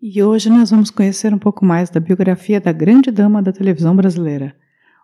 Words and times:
E 0.00 0.22
hoje 0.22 0.48
nós 0.48 0.70
vamos 0.70 0.90
conhecer 0.90 1.34
um 1.34 1.38
pouco 1.38 1.64
mais 1.64 1.90
da 1.90 1.98
biografia 1.98 2.60
da 2.60 2.70
grande 2.70 3.10
dama 3.10 3.42
da 3.42 3.50
televisão 3.52 3.96
brasileira. 3.96 4.54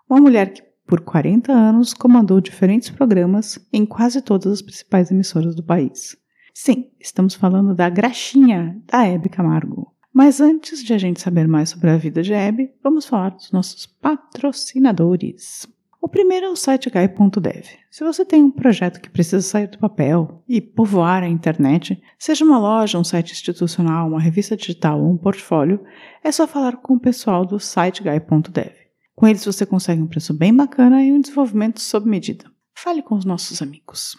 Uma 0.09 0.21
mulher 0.21 0.53
que, 0.53 0.63
por 0.87 1.01
40 1.01 1.53
anos, 1.53 1.93
comandou 1.93 2.41
diferentes 2.41 2.91
programas 2.91 3.59
em 3.73 3.85
quase 3.85 4.23
todas 4.23 4.53
as 4.53 4.63
principais 4.63 5.11
emissoras 5.11 5.57
do 5.57 5.65
país. 5.65 6.17
Sim, 6.55 6.93
estamos 7.01 7.35
falando 7.35 7.75
da 7.75 7.91
Graxinha, 7.91 8.81
da 8.87 9.05
Hebe 9.05 9.29
Camargo. 9.29 9.93
Mas 10.13 10.41
antes 10.41 10.85
de 10.85 10.95
a 10.95 10.99
gente 10.99 11.21
saber 11.21 11.49
mais 11.49 11.71
sobre 11.71 11.91
a 11.91 11.97
vida 11.97 12.23
de 12.23 12.33
Hebe, 12.33 12.71
vamos 12.81 13.05
falar 13.05 13.31
dos 13.31 13.51
nossos 13.51 13.87
patrocinadores. 13.87 15.67
O 16.05 16.09
primeiro 16.09 16.45
é 16.45 16.51
o 16.51 16.55
site 16.55 16.91
Guy.dev. 16.91 17.65
Se 17.91 18.05
você 18.05 18.27
tem 18.27 18.43
um 18.43 18.51
projeto 18.51 19.01
que 19.01 19.09
precisa 19.09 19.41
sair 19.41 19.69
do 19.69 19.79
papel 19.79 20.45
e 20.47 20.61
povoar 20.61 21.23
a 21.23 21.29
internet, 21.29 21.99
seja 22.19 22.45
uma 22.45 22.59
loja, 22.59 22.99
um 22.99 23.03
site 23.03 23.33
institucional, 23.33 24.09
uma 24.09 24.21
revista 24.21 24.55
digital 24.55 25.01
ou 25.01 25.11
um 25.11 25.17
portfólio, 25.17 25.81
é 26.23 26.31
só 26.31 26.47
falar 26.47 26.77
com 26.77 26.93
o 26.93 27.01
pessoal 27.01 27.47
do 27.47 27.59
site 27.59 28.03
Guy.dev. 28.03 28.75
Com 29.15 29.27
eles 29.27 29.47
você 29.47 29.65
consegue 29.65 30.03
um 30.03 30.07
preço 30.07 30.35
bem 30.35 30.55
bacana 30.55 31.03
e 31.03 31.11
um 31.11 31.23
desenvolvimento 31.23 31.81
sob 31.81 32.07
medida. 32.07 32.45
Fale 32.77 33.01
com 33.01 33.15
os 33.15 33.25
nossos 33.25 33.63
amigos. 33.63 34.15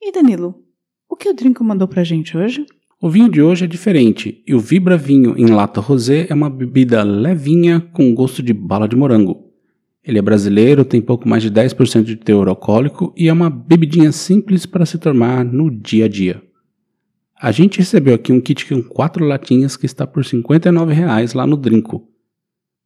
E 0.00 0.10
Danilo, 0.12 0.64
o 1.10 1.14
que 1.14 1.28
o 1.28 1.34
Drinco 1.34 1.62
mandou 1.62 1.86
pra 1.86 2.04
gente 2.04 2.38
hoje? 2.38 2.64
O 3.02 3.10
vinho 3.10 3.28
de 3.28 3.42
hoje 3.42 3.66
é 3.66 3.68
diferente 3.68 4.42
e 4.46 4.54
o 4.54 4.60
Vibra 4.60 4.96
Vinho 4.96 5.36
em 5.36 5.48
lata 5.48 5.78
rosé 5.78 6.26
é 6.30 6.32
uma 6.32 6.48
bebida 6.48 7.02
levinha 7.02 7.82
com 7.92 8.14
gosto 8.14 8.42
de 8.42 8.54
bala 8.54 8.88
de 8.88 8.96
morango. 8.96 9.41
Ele 10.04 10.18
é 10.18 10.22
brasileiro, 10.22 10.84
tem 10.84 11.00
pouco 11.00 11.28
mais 11.28 11.42
de 11.42 11.50
10% 11.50 12.02
de 12.02 12.16
teor 12.16 12.48
alcoólico 12.48 13.14
e 13.16 13.28
é 13.28 13.32
uma 13.32 13.48
bebidinha 13.48 14.10
simples 14.10 14.66
para 14.66 14.84
se 14.84 14.98
tomar 14.98 15.44
no 15.44 15.70
dia 15.70 16.06
a 16.06 16.08
dia. 16.08 16.42
A 17.40 17.52
gente 17.52 17.78
recebeu 17.78 18.14
aqui 18.14 18.32
um 18.32 18.40
kit 18.40 18.68
com 18.68 18.82
quatro 18.82 19.24
latinhas 19.24 19.76
que 19.76 19.86
está 19.86 20.06
por 20.06 20.24
R$ 20.24 20.30
59,00 20.30 21.34
lá 21.36 21.46
no 21.46 21.56
Drinco. 21.56 22.08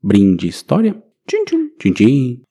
Brinde 0.03 0.47
história? 0.47 1.03
Tchim, 1.27 1.45
tchim. 1.45 1.69
Tchim, 1.79 1.93
tchim. 1.93 2.43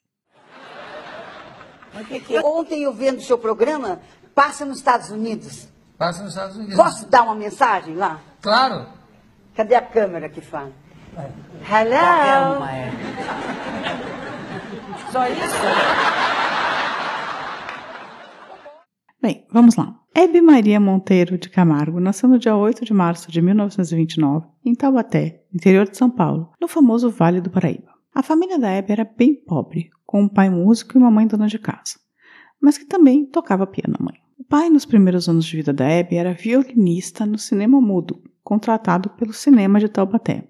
Ontem 2.44 2.84
eu 2.84 2.94
vendo 2.94 3.20
o 3.20 3.22
seu 3.22 3.38
programa, 3.38 4.00
passa 4.34 4.66
nos 4.66 4.78
Estados 4.80 5.10
Unidos. 5.10 5.68
Passa 5.98 6.24
nos 6.24 6.34
Estados 6.34 6.58
Unidos. 6.58 6.76
Posso 6.76 7.08
dar 7.10 7.24
uma 7.24 7.36
mensagem 7.36 7.96
lá? 7.96 8.20
Claro. 8.42 8.88
Cadê 9.56 9.76
a 9.76 9.82
câmera 9.82 10.28
que 10.28 10.42
fala? 10.42 10.72
Hello? 11.70 12.66
Só 15.16 15.26
isso? 15.30 15.56
Bem, 19.22 19.48
vamos 19.50 19.78
lá. 19.78 19.98
Hebe 20.14 20.42
Maria 20.42 20.78
Monteiro 20.78 21.38
de 21.38 21.50
Camargo 21.50 22.02
nasceu 22.02 22.28
no 22.28 22.38
dia 22.38 22.54
8 22.54 22.84
de 22.84 22.94
março 22.94 23.32
de 23.32 23.42
1929, 23.42 24.46
em 24.66 24.76
Taubaté, 24.76 25.46
interior 25.54 25.90
de 25.90 25.96
São 25.96 26.10
Paulo, 26.10 26.52
no 26.60 26.68
famoso 26.68 27.10
Vale 27.10 27.40
do 27.40 27.50
Paraíba. 27.50 27.94
A 28.14 28.22
família 28.22 28.60
da 28.60 28.70
Hebe 28.70 28.92
era 28.92 29.06
bem 29.06 29.34
pobre, 29.34 29.90
com 30.06 30.24
um 30.24 30.28
pai 30.28 30.50
músico 30.50 30.98
e 30.98 31.00
uma 31.00 31.10
mãe 31.10 31.26
dona 31.26 31.48
de 31.48 31.60
casa, 31.60 31.98
mas 32.62 32.78
que 32.78 32.84
também 32.84 33.26
tocava 33.26 33.66
piano 33.66 33.96
mãe. 34.02 34.16
O 34.38 34.44
pai, 34.44 34.70
nos 34.70 34.84
primeiros 34.84 35.30
anos 35.30 35.46
de 35.46 35.56
vida 35.56 35.72
da 35.72 35.86
Hebe, 35.86 36.18
era 36.18 36.34
violinista 36.34 37.26
no 37.26 37.38
cinema 37.38 37.80
mudo, 37.80 38.22
contratado 38.44 39.12
pelo 39.12 39.32
cinema 39.32 39.80
de 39.80 39.88
Taubaté. 39.88 40.50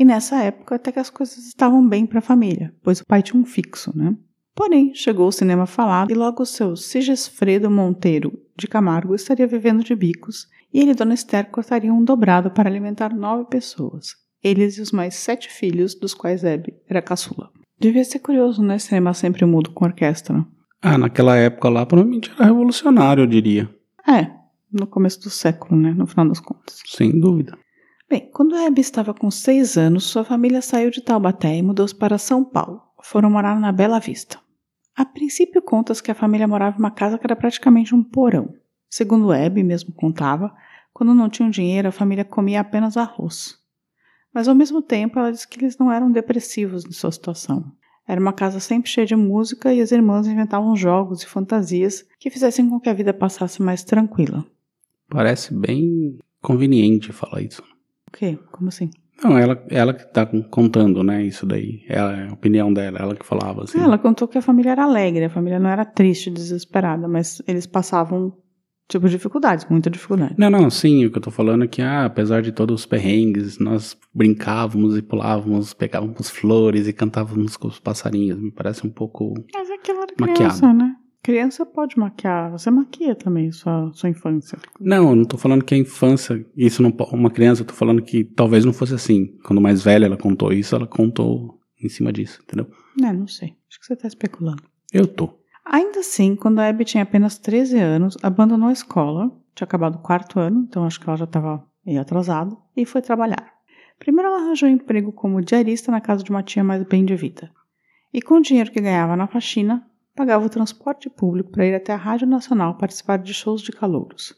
E 0.00 0.04
nessa 0.04 0.42
época 0.42 0.76
até 0.76 0.90
que 0.90 0.98
as 0.98 1.10
coisas 1.10 1.46
estavam 1.46 1.86
bem 1.86 2.06
para 2.06 2.20
a 2.20 2.22
família, 2.22 2.72
pois 2.82 3.02
o 3.02 3.06
pai 3.06 3.22
tinha 3.22 3.38
um 3.38 3.44
fixo, 3.44 3.92
né? 3.94 4.16
Porém, 4.54 4.94
chegou 4.94 5.28
o 5.28 5.32
cinema 5.32 5.66
falado 5.66 6.10
e 6.10 6.14
logo 6.14 6.42
o 6.42 6.46
seu 6.46 6.74
Sigesfredo 6.74 7.70
Monteiro 7.70 8.32
de 8.56 8.66
Camargo 8.66 9.14
estaria 9.14 9.46
vivendo 9.46 9.84
de 9.84 9.94
bicos 9.94 10.48
e 10.72 10.80
ele 10.80 10.92
e 10.92 10.94
Dona 10.94 11.12
Esther 11.12 11.50
cortariam 11.50 11.98
um 11.98 12.02
dobrado 12.02 12.50
para 12.50 12.66
alimentar 12.66 13.14
nove 13.14 13.44
pessoas, 13.50 14.16
eles 14.42 14.78
e 14.78 14.80
os 14.80 14.90
mais 14.90 15.16
sete 15.16 15.50
filhos, 15.50 15.94
dos 15.94 16.14
quais 16.14 16.44
Hebe 16.44 16.78
era 16.88 17.02
caçula. 17.02 17.50
Devia 17.78 18.02
ser 18.02 18.20
curioso, 18.20 18.62
né? 18.62 18.78
Cinema 18.78 19.12
sempre 19.12 19.44
mudo 19.44 19.70
com 19.70 19.84
orquestra. 19.84 20.46
Ah, 20.80 20.96
naquela 20.96 21.36
época 21.36 21.68
lá 21.68 21.84
provavelmente 21.84 22.30
era 22.30 22.46
revolucionário, 22.46 23.24
eu 23.24 23.26
diria. 23.26 23.68
É, 24.08 24.30
no 24.72 24.86
começo 24.86 25.20
do 25.20 25.28
século, 25.28 25.78
né? 25.78 25.92
No 25.92 26.06
final 26.06 26.26
das 26.26 26.40
contas. 26.40 26.80
Sem 26.86 27.20
dúvida. 27.20 27.58
Bem, 28.10 28.28
quando 28.32 28.56
Hebe 28.56 28.80
estava 28.80 29.14
com 29.14 29.30
seis 29.30 29.76
anos, 29.76 30.02
sua 30.02 30.24
família 30.24 30.60
saiu 30.60 30.90
de 30.90 31.00
Taubaté 31.00 31.56
e 31.56 31.62
mudou-se 31.62 31.94
para 31.94 32.18
São 32.18 32.42
Paulo. 32.42 32.82
Foram 33.04 33.30
morar 33.30 33.60
na 33.60 33.70
Bela 33.70 34.00
Vista. 34.00 34.36
A 34.96 35.04
princípio, 35.04 35.62
contas 35.62 36.00
que 36.00 36.10
a 36.10 36.14
família 36.14 36.48
morava 36.48 36.76
em 36.76 36.80
uma 36.80 36.90
casa 36.90 37.16
que 37.16 37.24
era 37.24 37.36
praticamente 37.36 37.94
um 37.94 38.02
porão. 38.02 38.52
Segundo 38.90 39.32
Hebe 39.32 39.62
mesmo 39.62 39.94
contava, 39.94 40.52
quando 40.92 41.14
não 41.14 41.28
tinham 41.28 41.48
dinheiro, 41.48 41.86
a 41.86 41.92
família 41.92 42.24
comia 42.24 42.62
apenas 42.62 42.96
arroz. 42.96 43.56
Mas 44.34 44.48
ao 44.48 44.56
mesmo 44.56 44.82
tempo, 44.82 45.16
ela 45.16 45.30
disse 45.30 45.46
que 45.46 45.60
eles 45.60 45.78
não 45.78 45.92
eram 45.92 46.10
depressivos 46.10 46.84
em 46.84 46.90
sua 46.90 47.12
situação. 47.12 47.70
Era 48.08 48.20
uma 48.20 48.32
casa 48.32 48.58
sempre 48.58 48.90
cheia 48.90 49.06
de 49.06 49.14
música 49.14 49.72
e 49.72 49.80
as 49.80 49.92
irmãs 49.92 50.26
inventavam 50.26 50.74
jogos 50.74 51.22
e 51.22 51.26
fantasias 51.26 52.04
que 52.18 52.28
fizessem 52.28 52.68
com 52.68 52.80
que 52.80 52.88
a 52.88 52.92
vida 52.92 53.14
passasse 53.14 53.62
mais 53.62 53.84
tranquila. 53.84 54.44
Parece 55.08 55.54
bem 55.54 56.18
conveniente 56.42 57.12
falar 57.12 57.42
isso. 57.42 57.62
O 58.12 58.16
quê? 58.16 58.38
Como 58.50 58.68
assim? 58.68 58.90
Não, 59.22 59.36
ela, 59.36 59.62
ela 59.68 59.92
que 59.94 60.04
tá 60.12 60.26
contando, 60.50 61.02
né, 61.02 61.22
isso 61.22 61.44
daí. 61.44 61.82
Ela, 61.88 62.16
é 62.16 62.28
a 62.28 62.32
opinião 62.32 62.72
dela, 62.72 62.98
ela 62.98 63.14
que 63.14 63.24
falava 63.24 63.64
assim. 63.64 63.78
Ela 63.78 63.98
contou 63.98 64.26
que 64.26 64.38
a 64.38 64.42
família 64.42 64.70
era 64.70 64.84
alegre, 64.84 65.24
a 65.24 65.30
família 65.30 65.58
não 65.58 65.68
era 65.68 65.84
triste, 65.84 66.30
desesperada, 66.30 67.06
mas 67.06 67.42
eles 67.46 67.66
passavam, 67.66 68.32
tipo, 68.88 69.06
dificuldades, 69.10 69.66
muita 69.68 69.90
dificuldade. 69.90 70.36
Não, 70.38 70.48
não, 70.48 70.70
sim, 70.70 71.04
o 71.04 71.10
que 71.10 71.18
eu 71.18 71.22
tô 71.22 71.30
falando 71.30 71.64
é 71.64 71.68
que, 71.68 71.82
ah, 71.82 72.06
apesar 72.06 72.40
de 72.40 72.50
todos 72.50 72.80
os 72.80 72.86
perrengues, 72.86 73.58
nós 73.58 73.94
brincávamos 74.14 74.96
e 74.96 75.02
pulávamos, 75.02 75.74
pegávamos 75.74 76.30
flores 76.30 76.88
e 76.88 76.92
cantávamos 76.94 77.58
com 77.58 77.68
os 77.68 77.78
passarinhos. 77.78 78.40
Me 78.40 78.50
parece 78.50 78.86
um 78.86 78.90
pouco 78.90 79.34
Mas 79.52 79.70
aquela 79.70 80.04
era 80.04 80.14
Maquiado. 80.18 80.38
criança, 80.38 80.72
né? 80.72 80.96
Criança 81.22 81.66
pode 81.66 81.98
maquiar, 81.98 82.50
você 82.50 82.70
maquia 82.70 83.14
também 83.14 83.52
sua, 83.52 83.90
sua 83.92 84.08
infância. 84.08 84.58
Não, 84.80 85.10
eu 85.10 85.16
não 85.16 85.24
tô 85.24 85.36
falando 85.36 85.62
que 85.62 85.74
a 85.74 85.78
infância, 85.78 86.46
isso 86.56 86.82
não, 86.82 86.90
uma 87.12 87.30
criança, 87.30 87.60
eu 87.60 87.66
tô 87.66 87.74
falando 87.74 88.00
que 88.00 88.24
talvez 88.24 88.64
não 88.64 88.72
fosse 88.72 88.94
assim. 88.94 89.36
Quando 89.44 89.60
mais 89.60 89.82
velha 89.82 90.06
ela 90.06 90.16
contou 90.16 90.50
isso, 90.50 90.74
ela 90.74 90.86
contou 90.86 91.60
em 91.82 91.88
cima 91.90 92.10
disso, 92.10 92.40
entendeu? 92.42 92.70
É, 93.02 93.12
não 93.12 93.26
sei. 93.26 93.54
Acho 93.68 93.80
que 93.80 93.86
você 93.86 93.96
tá 93.96 94.08
especulando. 94.08 94.62
Eu 94.92 95.06
tô. 95.06 95.38
Ainda 95.64 96.00
assim, 96.00 96.34
quando 96.34 96.58
a 96.58 96.68
Abby 96.68 96.84
tinha 96.84 97.02
apenas 97.02 97.38
13 97.38 97.78
anos, 97.78 98.16
abandonou 98.22 98.68
a 98.68 98.72
escola, 98.72 99.30
tinha 99.54 99.66
acabado 99.66 99.96
o 99.96 100.02
quarto 100.02 100.40
ano, 100.40 100.66
então 100.66 100.84
acho 100.84 100.98
que 100.98 101.08
ela 101.08 101.18
já 101.18 101.24
estava 101.24 101.64
meio 101.84 102.00
atrasada, 102.00 102.56
e 102.76 102.86
foi 102.86 103.02
trabalhar. 103.02 103.52
Primeiro 103.98 104.28
ela 104.28 104.42
arranjou 104.42 104.68
um 104.68 104.72
emprego 104.72 105.12
como 105.12 105.42
diarista 105.42 105.92
na 105.92 106.00
casa 106.00 106.24
de 106.24 106.30
uma 106.30 106.42
tia 106.42 106.64
mais 106.64 106.82
bem 106.84 107.04
de 107.04 107.14
vida. 107.14 107.50
E 108.12 108.22
com 108.22 108.36
o 108.38 108.42
dinheiro 108.42 108.70
que 108.70 108.80
ganhava 108.80 109.14
na 109.14 109.26
faxina, 109.26 109.86
pagava 110.14 110.44
o 110.44 110.50
transporte 110.50 111.08
público 111.08 111.50
para 111.50 111.66
ir 111.66 111.74
até 111.74 111.92
a 111.92 111.96
Rádio 111.96 112.26
Nacional 112.26 112.76
participar 112.76 113.18
de 113.18 113.32
shows 113.32 113.62
de 113.62 113.72
calouros. 113.72 114.34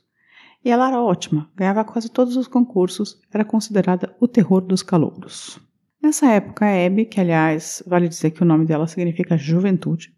E 0.64 0.70
ela 0.70 0.88
era 0.88 1.00
ótima, 1.00 1.50
ganhava 1.56 1.84
quase 1.84 2.08
todos 2.08 2.36
os 2.36 2.46
concursos, 2.46 3.20
era 3.32 3.44
considerada 3.44 4.14
o 4.20 4.28
terror 4.28 4.60
dos 4.60 4.82
calouros. 4.82 5.58
Nessa 6.00 6.26
época, 6.32 6.64
a 6.64 6.68
Hebe, 6.68 7.04
que 7.04 7.20
aliás, 7.20 7.82
vale 7.86 8.08
dizer 8.08 8.30
que 8.30 8.42
o 8.42 8.46
nome 8.46 8.64
dela 8.64 8.86
significa 8.86 9.36
juventude, 9.36 10.14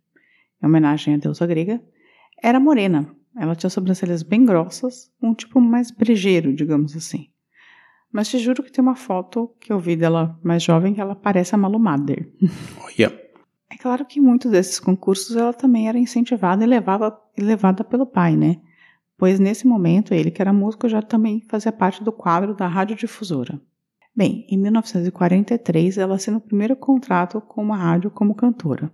em 0.63 0.67
homenagem 0.67 1.15
à 1.15 1.17
deusa 1.17 1.47
grega, 1.47 1.83
era 2.43 2.61
morena. 2.61 3.15
Ela 3.37 3.55
tinha 3.55 3.71
sobrancelhas 3.71 4.23
bem 4.23 4.45
grossas, 4.45 5.11
um 5.23 5.35
tipo 5.35 5.61
mais 5.61 5.91
brejeiro, 5.91 6.55
digamos 6.55 6.97
assim. 6.97 7.29
Mas 8.13 8.29
te 8.29 8.39
juro 8.39 8.63
que 8.63 8.71
tem 8.71 8.83
uma 8.83 8.95
foto 8.95 9.55
que 9.61 9.73
eu 9.73 9.79
vi 9.79 9.97
dela 9.97 10.39
mais 10.43 10.63
jovem 10.63 10.95
que 10.95 11.01
ela 11.01 11.17
parece 11.17 11.55
a 11.55 11.59
Malu 11.59 11.79
Mader. 11.79 12.33
Olha. 12.85 13.24
É 13.75 13.77
claro 13.77 14.07
que 14.07 14.21
muitos 14.21 14.53
desses 14.53 14.79
concursos 14.79 15.35
ela 15.35 15.53
também 15.53 15.89
era 15.89 15.99
incentivada 15.99 16.63
e, 16.63 16.67
levava, 16.67 17.21
levada 17.37 17.83
pelo 17.83 18.07
pai, 18.07 18.37
né? 18.37 18.61
Pois 19.19 19.41
nesse 19.41 19.67
momento 19.67 20.15
ele, 20.15 20.31
que 20.31 20.41
era 20.41 20.53
músico, 20.53 20.89
já 20.89 21.03
também 21.03 21.41
fazia 21.49 21.73
parte 21.73 22.05
do 22.05 22.13
quadro 22.13 22.55
da 22.55 22.69
radiodifusora. 22.69 23.61
Bem, 24.15 24.47
em 24.49 24.57
1943 24.57 25.99
ela 25.99 26.15
assina 26.15 26.37
o 26.37 26.41
primeiro 26.41 26.77
contrato 26.77 27.41
com 27.41 27.63
uma 27.63 27.77
rádio 27.77 28.13
como 28.13 28.37
cantora. 28.37 28.93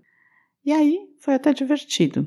E 0.64 0.72
aí 0.72 0.98
foi 1.20 1.34
até 1.34 1.52
divertido. 1.52 2.26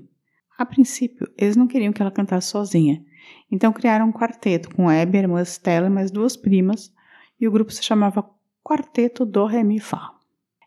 A 0.56 0.64
princípio, 0.64 1.28
eles 1.36 1.56
não 1.56 1.66
queriam 1.66 1.92
que 1.92 2.04
ela 2.04 2.12
cantasse 2.12 2.50
sozinha, 2.50 3.04
então 3.52 3.74
criaram 3.74 4.10
um 4.10 4.14
quarteto 4.14 4.70
com 4.76 4.92
Hebe, 4.92 5.18
irmã 5.18 5.42
Stella 5.42 5.88
e 5.88 5.90
mais 5.90 6.12
duas 6.12 6.38
primas, 6.38 6.94
e 7.40 7.48
o 7.48 7.52
grupo 7.52 7.72
se 7.72 7.84
chamava 7.84 8.30
Quarteto 8.64 9.26
do 9.26 9.44
Ré 9.48 9.64
Mi 9.64 9.80
Fá. 9.80 10.13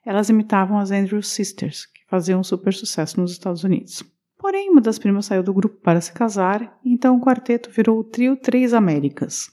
Elas 0.07 0.29
imitavam 0.29 0.79
as 0.79 0.93
Andrews 0.93 1.27
Sisters, 1.27 1.85
que 1.85 2.07
faziam 2.07 2.45
super 2.45 2.73
sucesso 2.73 3.21
nos 3.21 3.33
Estados 3.33 3.65
Unidos. 3.65 4.05
Porém, 4.39 4.71
uma 4.71 4.81
das 4.81 5.01
primas 5.01 5.27
saiu 5.27 5.43
do 5.43 5.53
grupo 5.53 5.79
para 5.81 6.01
se 6.01 6.13
casar, 6.13 6.79
então 6.85 7.17
o 7.17 7.21
quarteto 7.21 7.71
virou 7.71 7.99
o 7.99 8.05
trio 8.05 8.37
Três 8.37 8.73
Américas. 8.73 9.51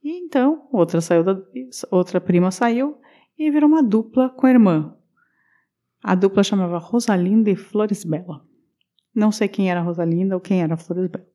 E 0.00 0.16
então, 0.16 0.68
outra, 0.70 1.00
saiu 1.00 1.24
da, 1.24 1.36
outra 1.90 2.20
prima 2.20 2.52
saiu 2.52 2.98
e 3.36 3.50
virou 3.50 3.68
uma 3.68 3.82
dupla 3.82 4.28
com 4.28 4.46
a 4.46 4.50
irmã. 4.50 4.96
A 6.00 6.14
dupla 6.14 6.44
chamava 6.44 6.78
Rosalinda 6.78 7.50
e 7.50 7.56
Flores 7.56 8.04
Bela. 8.04 8.46
Não 9.12 9.32
sei 9.32 9.48
quem 9.48 9.72
era 9.72 9.80
Rosalinda 9.80 10.36
ou 10.36 10.40
quem 10.40 10.62
era 10.62 10.76
Flores 10.76 11.10
Bela. 11.10 11.26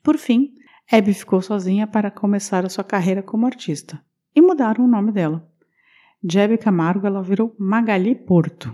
Por 0.00 0.16
fim, 0.16 0.54
Abby 0.92 1.12
ficou 1.12 1.42
sozinha 1.42 1.88
para 1.88 2.08
começar 2.08 2.64
a 2.64 2.68
sua 2.68 2.84
carreira 2.84 3.20
como 3.20 3.46
artista 3.46 4.00
e 4.32 4.40
mudaram 4.40 4.84
o 4.84 4.88
nome 4.88 5.10
dela. 5.10 5.50
De 6.22 6.38
Abby 6.40 6.58
Camargo, 6.58 7.06
ela 7.06 7.22
virou 7.22 7.54
Magali 7.58 8.14
Porto. 8.14 8.72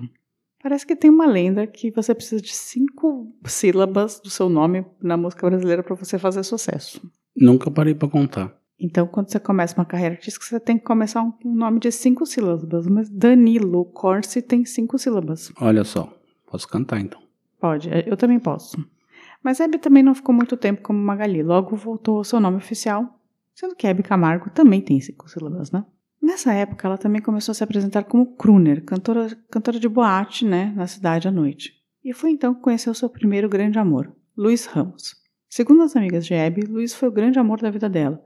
Parece 0.63 0.87
que 0.87 0.95
tem 0.95 1.11
uma 1.11 1.27
lenda 1.27 1.67
que 1.67 1.91
você 1.91 2.15
precisa 2.15 2.41
de 2.41 2.53
cinco 2.53 3.35
sílabas 3.45 4.21
do 4.21 4.31
seu 4.31 4.49
nome 4.49 4.87
na 5.03 5.17
música 5.17 5.49
brasileira 5.49 5.83
para 5.83 5.97
você 5.97 6.19
fazer 6.19 6.45
sucesso. 6.45 7.01
Nunca 7.37 7.71
parei 7.71 7.95
para 7.95 8.09
contar. 8.09 8.57
Então, 8.79 9.07
quando 9.07 9.31
você 9.31 9.41
começa 9.41 9.77
uma 9.77 9.85
carreira 9.85 10.15
artística, 10.15 10.45
você 10.45 10.61
tem 10.61 10.79
que 10.79 10.85
começar 10.85 11.23
um 11.23 11.33
nome 11.45 11.81
de 11.81 11.91
cinco 11.91 12.25
sílabas. 12.25 12.87
Mas 12.87 13.09
Danilo 13.09 13.85
Corsi 13.87 14.41
tem 14.41 14.65
cinco 14.65 14.99
sílabas. 14.99 15.53
Olha 15.61 15.85
só, 15.85 16.13
posso 16.47 16.69
cantar 16.69 17.01
então. 17.01 17.21
Pode, 17.61 17.89
eu 18.07 18.17
também 18.17 18.41
posso. 18.41 18.77
Mas 19.43 19.61
Hebe 19.61 19.79
também 19.79 20.03
não 20.03 20.15
ficou 20.15 20.35
muito 20.35 20.57
tempo 20.57 20.83
como 20.83 20.99
Magali, 20.99 21.43
logo 21.43 21.75
voltou 21.77 22.19
ao 22.19 22.25
seu 22.25 22.41
nome 22.41 22.57
oficial, 22.57 23.21
sendo 23.55 23.75
que 23.75 23.87
Hebe 23.87 24.03
Camargo 24.03 24.51
também 24.51 24.81
tem 24.81 25.01
cinco 25.01 25.29
sílabas, 25.29 25.71
né? 25.73 25.85
Nessa 26.23 26.53
época, 26.53 26.87
ela 26.87 26.97
também 26.97 27.21
começou 27.21 27.51
a 27.51 27.55
se 27.57 27.65
apresentar 27.65 28.05
como 28.05 28.37
crooner, 28.37 28.85
cantora, 28.85 29.37
cantora 29.51 29.81
de 29.81 29.89
boate, 29.89 30.45
né, 30.45 30.73
na 30.77 30.87
cidade 30.87 31.27
à 31.27 31.33
noite. 31.33 31.75
E 32.05 32.13
foi 32.13 32.31
então 32.31 32.55
que 32.55 32.61
conheceu 32.61 32.95
seu 32.95 33.11
primeiro 33.11 33.49
grande 33.49 33.77
amor, 33.77 34.15
Luiz 34.37 34.65
Ramos. 34.67 35.17
Segundo 35.49 35.83
as 35.83 35.97
amigas 35.97 36.25
de 36.25 36.33
Abby, 36.33 36.63
Luiz 36.63 36.95
foi 36.95 37.09
o 37.09 37.13
grande 37.13 37.41
amor 37.41 37.61
da 37.61 37.71
vida 37.71 37.89
dela, 37.89 38.23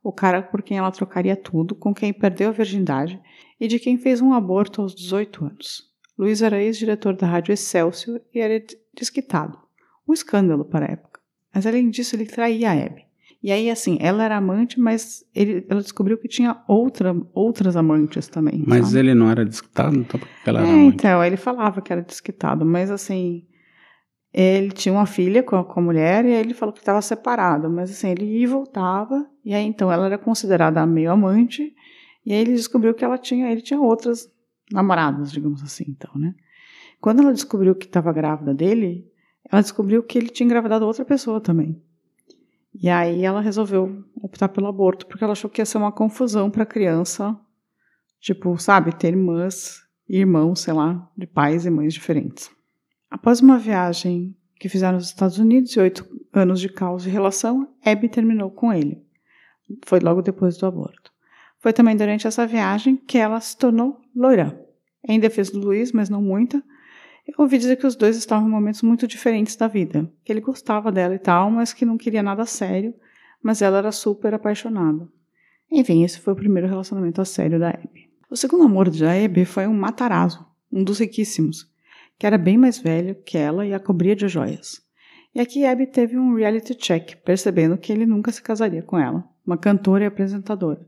o 0.00 0.12
cara 0.12 0.40
por 0.40 0.62
quem 0.62 0.78
ela 0.78 0.92
trocaria 0.92 1.34
tudo, 1.34 1.74
com 1.74 1.92
quem 1.92 2.12
perdeu 2.12 2.50
a 2.50 2.52
virgindade 2.52 3.20
e 3.58 3.66
de 3.66 3.80
quem 3.80 3.98
fez 3.98 4.20
um 4.20 4.32
aborto 4.32 4.80
aos 4.80 4.94
18 4.94 5.44
anos. 5.44 5.90
Luiz 6.16 6.42
era 6.42 6.62
ex-diretor 6.62 7.16
da 7.16 7.26
rádio 7.26 7.52
Excelsior 7.52 8.20
e 8.32 8.38
era 8.38 8.64
desquitado. 8.94 9.58
Um 10.06 10.12
escândalo 10.12 10.64
para 10.64 10.86
a 10.86 10.92
época. 10.92 11.20
Mas 11.52 11.66
além 11.66 11.90
disso, 11.90 12.14
ele 12.14 12.26
traía 12.26 12.70
a 12.70 12.74
Abby. 12.74 13.09
E 13.42 13.50
aí, 13.50 13.70
assim, 13.70 13.96
ela 14.00 14.22
era 14.22 14.36
amante, 14.36 14.78
mas 14.78 15.24
ele, 15.34 15.64
ela 15.68 15.80
descobriu 15.80 16.18
que 16.18 16.28
tinha 16.28 16.62
outra, 16.68 17.16
outras 17.32 17.74
amantes 17.74 18.28
também. 18.28 18.62
Mas 18.66 18.88
sabe? 18.88 18.98
ele 18.98 19.14
não 19.14 19.30
era 19.30 19.44
desquitado, 19.46 19.96
então 19.96 20.20
porque 20.20 20.50
ela 20.50 20.60
era 20.60 20.68
É, 20.68 20.72
amante. 20.72 20.94
então, 20.94 21.24
ele 21.24 21.36
falava 21.38 21.80
que 21.80 21.90
era 21.90 22.02
desquitado, 22.02 22.66
mas 22.66 22.90
assim, 22.90 23.46
ele 24.32 24.70
tinha 24.72 24.92
uma 24.92 25.06
filha 25.06 25.42
com 25.42 25.56
a, 25.56 25.64
com 25.64 25.80
a 25.80 25.82
mulher 25.82 26.24
e 26.26 26.28
aí 26.34 26.40
ele 26.40 26.52
falou 26.52 26.72
que 26.72 26.80
estava 26.80 27.00
separado, 27.00 27.70
mas 27.70 27.90
assim, 27.90 28.10
ele 28.10 28.24
ia 28.26 28.42
e 28.42 28.46
voltava, 28.46 29.26
e 29.42 29.54
aí 29.54 29.64
então 29.64 29.90
ela 29.90 30.04
era 30.04 30.18
considerada 30.18 30.84
meio 30.84 31.10
amante, 31.10 31.72
e 32.26 32.34
aí 32.34 32.40
ele 32.40 32.52
descobriu 32.52 32.92
que 32.92 33.04
ela 33.04 33.16
tinha, 33.16 33.50
ele 33.50 33.62
tinha 33.62 33.80
outras 33.80 34.28
namoradas, 34.70 35.32
digamos 35.32 35.62
assim, 35.62 35.84
então, 35.88 36.10
né? 36.14 36.34
Quando 37.00 37.22
ela 37.22 37.32
descobriu 37.32 37.74
que 37.74 37.86
estava 37.86 38.12
grávida 38.12 38.52
dele, 38.52 39.06
ela 39.50 39.62
descobriu 39.62 40.02
que 40.02 40.18
ele 40.18 40.28
tinha 40.28 40.44
engravidado 40.44 40.84
outra 40.86 41.06
pessoa 41.06 41.40
também. 41.40 41.82
E 42.74 42.88
aí 42.88 43.24
ela 43.24 43.40
resolveu 43.40 44.04
optar 44.16 44.48
pelo 44.48 44.68
aborto, 44.68 45.06
porque 45.06 45.24
ela 45.24 45.32
achou 45.32 45.50
que 45.50 45.60
ia 45.60 45.66
ser 45.66 45.78
uma 45.78 45.92
confusão 45.92 46.50
para 46.50 46.62
a 46.62 46.66
criança, 46.66 47.38
tipo, 48.20 48.56
sabe, 48.58 48.94
ter 48.94 49.08
irmãs 49.08 49.80
e 50.08 50.18
irmãos, 50.18 50.60
sei 50.60 50.72
lá, 50.72 51.10
de 51.16 51.26
pais 51.26 51.66
e 51.66 51.70
mães 51.70 51.94
diferentes. 51.94 52.50
Após 53.10 53.40
uma 53.40 53.58
viagem 53.58 54.36
que 54.58 54.68
fizeram 54.68 54.98
nos 54.98 55.06
Estados 55.06 55.38
Unidos 55.38 55.72
e 55.72 55.80
oito 55.80 56.06
anos 56.32 56.60
de 56.60 56.68
caos 56.68 57.02
de 57.02 57.10
relação, 57.10 57.68
Abby 57.84 58.08
terminou 58.08 58.50
com 58.50 58.72
ele. 58.72 59.02
Foi 59.84 59.98
logo 60.00 60.22
depois 60.22 60.56
do 60.56 60.66
aborto. 60.66 61.10
Foi 61.58 61.72
também 61.72 61.96
durante 61.96 62.26
essa 62.26 62.46
viagem 62.46 62.96
que 62.96 63.18
ela 63.18 63.40
se 63.40 63.56
tornou 63.56 64.00
loira. 64.14 64.58
Em 65.06 65.18
defesa 65.18 65.52
do 65.52 65.60
Luiz, 65.60 65.92
mas 65.92 66.08
não 66.08 66.22
muita, 66.22 66.62
eu 67.30 67.42
ouvi 67.44 67.58
dizer 67.58 67.76
que 67.76 67.86
os 67.86 67.96
dois 67.96 68.16
estavam 68.16 68.48
em 68.48 68.50
momentos 68.50 68.82
muito 68.82 69.06
diferentes 69.06 69.56
da 69.56 69.68
vida. 69.68 70.10
Que 70.24 70.32
ele 70.32 70.40
gostava 70.40 70.90
dela 70.90 71.14
e 71.14 71.18
tal, 71.18 71.50
mas 71.50 71.72
que 71.72 71.84
não 71.84 71.98
queria 71.98 72.22
nada 72.22 72.46
sério, 72.46 72.94
mas 73.42 73.62
ela 73.62 73.78
era 73.78 73.92
super 73.92 74.34
apaixonada. 74.34 75.08
Enfim, 75.70 76.02
esse 76.02 76.18
foi 76.18 76.32
o 76.32 76.36
primeiro 76.36 76.68
relacionamento 76.68 77.20
a 77.20 77.24
sério 77.24 77.58
da 77.58 77.70
Abby. 77.70 78.10
O 78.30 78.36
segundo 78.36 78.64
amor 78.64 78.90
de 78.90 79.04
Abby 79.04 79.44
foi 79.44 79.66
um 79.66 79.74
Matarazzo, 79.74 80.44
um 80.72 80.82
dos 80.82 80.98
riquíssimos, 80.98 81.68
que 82.18 82.26
era 82.26 82.38
bem 82.38 82.56
mais 82.58 82.78
velho 82.78 83.14
que 83.24 83.38
ela 83.38 83.66
e 83.66 83.72
a 83.72 83.80
cobria 83.80 84.16
de 84.16 84.28
joias. 84.28 84.82
E 85.34 85.40
aqui 85.40 85.64
Abby 85.64 85.86
teve 85.86 86.18
um 86.18 86.34
reality 86.34 86.74
check, 86.74 87.16
percebendo 87.24 87.78
que 87.78 87.92
ele 87.92 88.04
nunca 88.04 88.32
se 88.32 88.42
casaria 88.42 88.82
com 88.82 88.98
ela, 88.98 89.24
uma 89.46 89.56
cantora 89.56 90.04
e 90.04 90.06
apresentadora. 90.06 90.84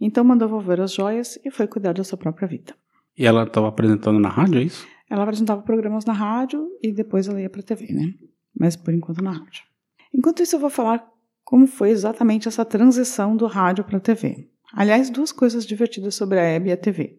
Então 0.00 0.24
mandou 0.24 0.48
volver 0.48 0.80
as 0.80 0.92
joias 0.92 1.38
e 1.44 1.50
foi 1.50 1.66
cuidar 1.66 1.92
da 1.92 2.04
sua 2.04 2.18
própria 2.18 2.48
vida. 2.48 2.74
E 3.16 3.26
ela 3.26 3.44
estava 3.44 3.68
apresentando 3.68 4.18
na 4.18 4.28
rádio, 4.28 4.60
é 4.60 4.62
isso? 4.62 4.86
Ela 5.10 5.22
apresentava 5.22 5.62
programas 5.62 6.04
na 6.04 6.12
rádio 6.12 6.68
e 6.82 6.92
depois 6.92 7.28
ela 7.28 7.40
ia 7.40 7.48
para 7.48 7.60
a 7.60 7.64
TV, 7.64 7.92
né? 7.92 8.14
Mas 8.58 8.76
por 8.76 8.92
enquanto 8.92 9.22
na 9.22 9.32
rádio. 9.32 9.64
Enquanto 10.12 10.42
isso, 10.42 10.56
eu 10.56 10.60
vou 10.60 10.70
falar 10.70 11.08
como 11.44 11.66
foi 11.66 11.90
exatamente 11.90 12.48
essa 12.48 12.64
transição 12.64 13.36
do 13.36 13.46
rádio 13.46 13.84
para 13.84 13.96
a 13.96 14.00
TV. 14.00 14.50
Aliás, 14.72 15.08
duas 15.08 15.32
coisas 15.32 15.64
divertidas 15.64 16.14
sobre 16.14 16.38
a 16.38 16.56
Abby 16.56 16.68
e 16.68 16.72
a 16.72 16.76
TV. 16.76 17.18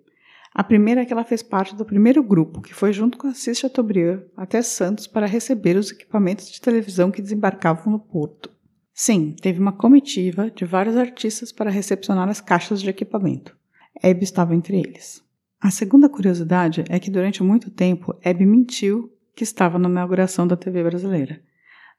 A 0.54 0.64
primeira 0.64 1.02
é 1.02 1.06
que 1.06 1.14
ela 1.14 1.24
fez 1.24 1.42
parte 1.42 1.76
do 1.76 1.86
primeiro 1.86 2.24
grupo 2.24 2.62
que 2.62 2.74
foi 2.74 2.92
junto 2.92 3.18
com 3.18 3.28
a 3.28 3.32
Assis 3.32 3.60
Chateaubriand 3.60 4.24
até 4.36 4.62
Santos 4.62 5.08
para 5.08 5.26
receber 5.28 5.78
os 5.78 5.92
equipamentos 5.92 6.50
de 6.52 6.60
televisão 6.60 7.12
que 7.12 7.22
desembarcavam 7.22 7.92
no 7.94 8.00
porto. 8.00 8.52
Sim, 8.94 9.36
teve 9.42 9.60
uma 9.60 9.72
comitiva 9.72 10.52
de 10.52 10.66
vários 10.66 10.98
artistas 10.98 11.52
para 11.52 11.70
recepcionar 11.70 12.28
as 12.28 12.42
caixas 12.42 12.82
de 12.82 12.90
equipamento. 12.90 13.56
Abby 14.04 14.24
estava 14.24 14.56
entre 14.56 14.78
eles. 14.78 15.24
A 15.62 15.70
segunda 15.72 16.08
curiosidade 16.08 16.86
é 16.88 16.98
que 17.00 17.12
durante 17.12 17.44
muito 17.44 17.70
tempo 17.70 18.16
Abby 18.24 18.46
mentiu 18.46 19.12
que 19.36 19.44
estava 19.44 19.78
na 19.78 19.90
inauguração 19.90 20.48
da 20.48 20.56
TV 20.56 20.82
brasileira. 20.84 21.42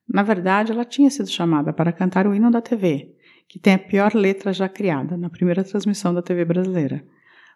Na 0.08 0.22
verdade, 0.22 0.72
ela 0.72 0.84
tinha 0.84 1.10
sido 1.10 1.28
chamada 1.28 1.70
para 1.70 1.92
cantar 1.92 2.26
o 2.26 2.34
hino 2.34 2.50
da 2.50 2.62
TV, 2.62 3.14
que 3.46 3.58
tem 3.58 3.74
a 3.74 3.78
pior 3.78 4.14
letra 4.14 4.50
já 4.50 4.66
criada 4.66 5.14
na 5.14 5.28
primeira 5.28 5.62
transmissão 5.62 6.14
da 6.14 6.22
TV 6.22 6.42
brasileira. 6.46 7.04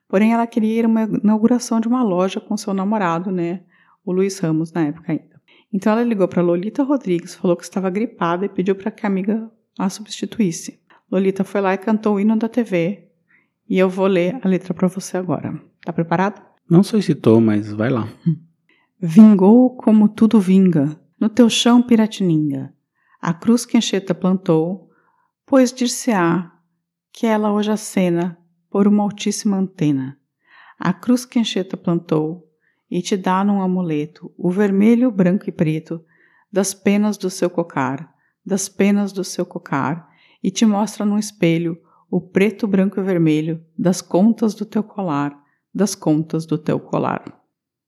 Porém, 0.07 0.35
ela 0.35 0.47
queria 0.47 0.81
ir 0.81 0.85
a 0.85 0.88
uma 0.88 1.05
inauguração 1.05 1.81
de 1.81 1.88
uma 1.88 2.02
loja 2.02 2.38
com 2.38 2.55
seu 2.55 2.75
namorado, 2.75 3.31
né, 3.31 3.62
o 4.05 4.12
Luiz 4.12 4.38
Ramos, 4.38 4.73
na 4.73 4.83
época 4.83 5.11
ainda. 5.11 5.40
Então 5.73 5.90
ela 5.90 6.02
ligou 6.02 6.29
para 6.29 6.43
Lolita 6.43 6.83
Rodrigues, 6.83 7.35
falou 7.35 7.57
que 7.57 7.64
estava 7.64 7.88
gripada 7.88 8.45
e 8.45 8.50
pediu 8.50 8.76
para 8.76 8.90
que 8.90 9.07
a 9.07 9.09
amiga 9.09 9.50
a 9.79 9.88
substituísse. 9.88 10.81
Lolita 11.11 11.45
foi 11.45 11.62
lá 11.62 11.73
e 11.73 11.79
cantou 11.79 12.17
o 12.17 12.21
hino 12.21 12.37
da 12.37 12.49
TV, 12.49 13.09
e 13.69 13.79
eu 13.79 13.88
vou 13.88 14.07
ler 14.07 14.38
a 14.43 14.47
letra 14.47 14.75
para 14.75 14.87
você 14.87 15.17
agora. 15.17 15.59
Tá 15.85 15.93
preparado? 15.93 16.43
Não 16.69 16.83
sei 16.83 17.03
se 17.03 17.14
tô, 17.14 17.41
mas 17.41 17.71
vai 17.73 17.91
lá. 17.91 18.09
Vingou 18.99 19.76
como 19.76 20.09
tudo 20.09 20.41
vinga, 20.41 20.99
no 21.21 21.29
teu 21.29 21.50
chão 21.50 21.83
piratininga. 21.83 22.73
A 23.21 23.35
cruz 23.35 23.67
que 23.67 23.76
Anchieta 23.76 24.14
plantou, 24.14 24.88
pois 25.45 25.73
dir-se-á 25.73 26.50
que 27.12 27.26
ela 27.26 27.53
hoje 27.53 27.71
acena 27.71 28.38
por 28.71 28.88
uma 28.88 29.03
altíssima 29.03 29.59
antena. 29.59 30.19
A 30.79 30.93
cruz 30.93 31.25
que 31.25 31.38
Anchieta 31.38 31.76
plantou, 31.76 32.50
e 32.91 33.03
te 33.03 33.17
dá 33.17 33.43
num 33.45 33.61
amuleto 33.61 34.33
o 34.38 34.50
vermelho, 34.50 35.11
branco 35.11 35.49
e 35.49 35.53
preto 35.53 36.05
das 36.50 36.73
penas 36.73 37.17
do 37.17 37.29
seu 37.29 37.50
cocar, 37.50 38.14
das 38.45 38.69
penas 38.69 39.12
do 39.12 39.25
seu 39.25 39.45
cocar, 39.45 40.09
e 40.43 40.50
te 40.50 40.64
mostra 40.64 41.05
num 41.05 41.19
espelho 41.19 41.76
o 42.11 42.21
preto, 42.21 42.67
branco 42.67 43.00
e 43.00 43.03
vermelho 43.03 43.64
das 43.76 44.00
contas 44.00 44.55
do 44.55 44.64
teu 44.64 44.83
colar, 44.83 45.44
das 45.75 45.95
contas 45.95 46.47
do 46.47 46.57
teu 46.57 46.78
colar. 46.78 47.23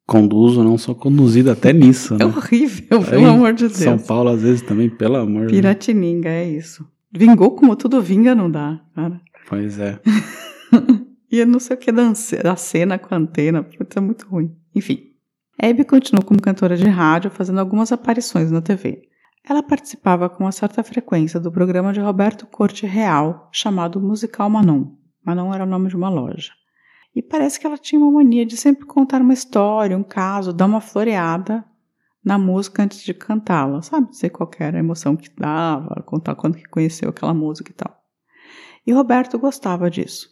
Conduzo, 0.07 0.62
não 0.62 0.78
sou 0.78 0.95
conduzido 0.95 1.50
até 1.50 1.73
nisso, 1.73 2.14
É 2.14 2.19
né? 2.19 2.26
horrível, 2.26 2.99
Aí, 3.00 3.05
pelo 3.11 3.26
amor 3.28 3.52
de 3.52 3.64
Deus. 3.66 3.76
São 3.78 3.99
Paulo, 3.99 4.31
às 4.31 4.43
vezes, 4.43 4.62
também, 4.62 4.88
pelo 4.88 5.16
amor 5.16 5.47
de 5.47 5.52
Deus. 5.52 5.52
Piratininga, 5.52 6.28
é 6.28 6.49
isso. 6.49 6.87
Vingou 7.12 7.52
como 7.57 7.75
tudo 7.75 8.00
vinga, 8.00 8.35
não 8.35 8.50
dá, 8.50 8.81
cara. 8.95 9.21
Pois 9.49 9.78
é. 9.78 9.99
E 11.31 11.38
eu 11.40 11.47
não 11.47 11.59
sei 11.59 11.75
o 11.76 11.78
que 11.78 11.90
da, 11.90 12.02
ance- 12.02 12.40
da 12.40 12.55
cena 12.55 12.99
com 13.00 13.12
a 13.12 13.19
antena, 13.19 13.62
putz, 13.62 13.97
é 13.97 14.00
muito 14.00 14.28
ruim. 14.28 14.55
Enfim. 14.75 15.00
Abby 15.61 15.85
continuou 15.85 16.25
como 16.25 16.40
cantora 16.40 16.76
de 16.76 16.87
rádio, 16.87 17.31
fazendo 17.33 17.59
algumas 17.59 17.90
aparições 17.90 18.50
na 18.52 18.61
TV. 18.62 19.02
Ela 19.49 19.61
participava 19.62 20.28
com 20.28 20.45
uma 20.45 20.52
certa 20.52 20.85
frequência 20.85 21.40
do 21.40 21.50
programa 21.50 21.93
de 21.93 21.99
Roberto 21.99 22.47
Corte 22.47 22.87
Real, 22.87 23.49
chamado 23.52 24.00
Musical 24.00 24.49
Manon. 24.49 24.87
Manon 25.25 25.52
era 25.52 25.64
o 25.64 25.69
nome 25.69 25.88
de 25.88 25.97
uma 25.97 26.09
loja. 26.09 26.52
E 27.17 27.23
parece 27.23 27.59
que 27.59 27.67
ela 27.67 27.79
tinha 27.79 27.99
uma 27.99 28.13
mania 28.13 28.45
de 28.45 28.59
sempre 28.59 28.85
contar 28.85 29.23
uma 29.23 29.33
história, 29.33 29.97
um 29.97 30.03
caso, 30.03 30.53
dar 30.53 30.67
uma 30.67 30.83
floreada 30.83 31.65
na 32.23 32.37
música 32.37 32.83
antes 32.83 33.03
de 33.03 33.15
cantá-la, 33.15 33.81
sabe? 33.81 34.11
Dizer 34.11 34.29
qual 34.29 34.51
era 34.59 34.77
a 34.77 34.81
emoção 34.81 35.17
que 35.17 35.31
dava, 35.35 36.03
contar 36.03 36.35
quando 36.35 36.59
que 36.59 36.69
conheceu 36.69 37.09
aquela 37.09 37.33
música 37.33 37.71
e 37.71 37.75
tal. 37.75 38.05
E 38.87 38.93
Roberto 38.93 39.39
gostava 39.39 39.91
disso. 39.91 40.29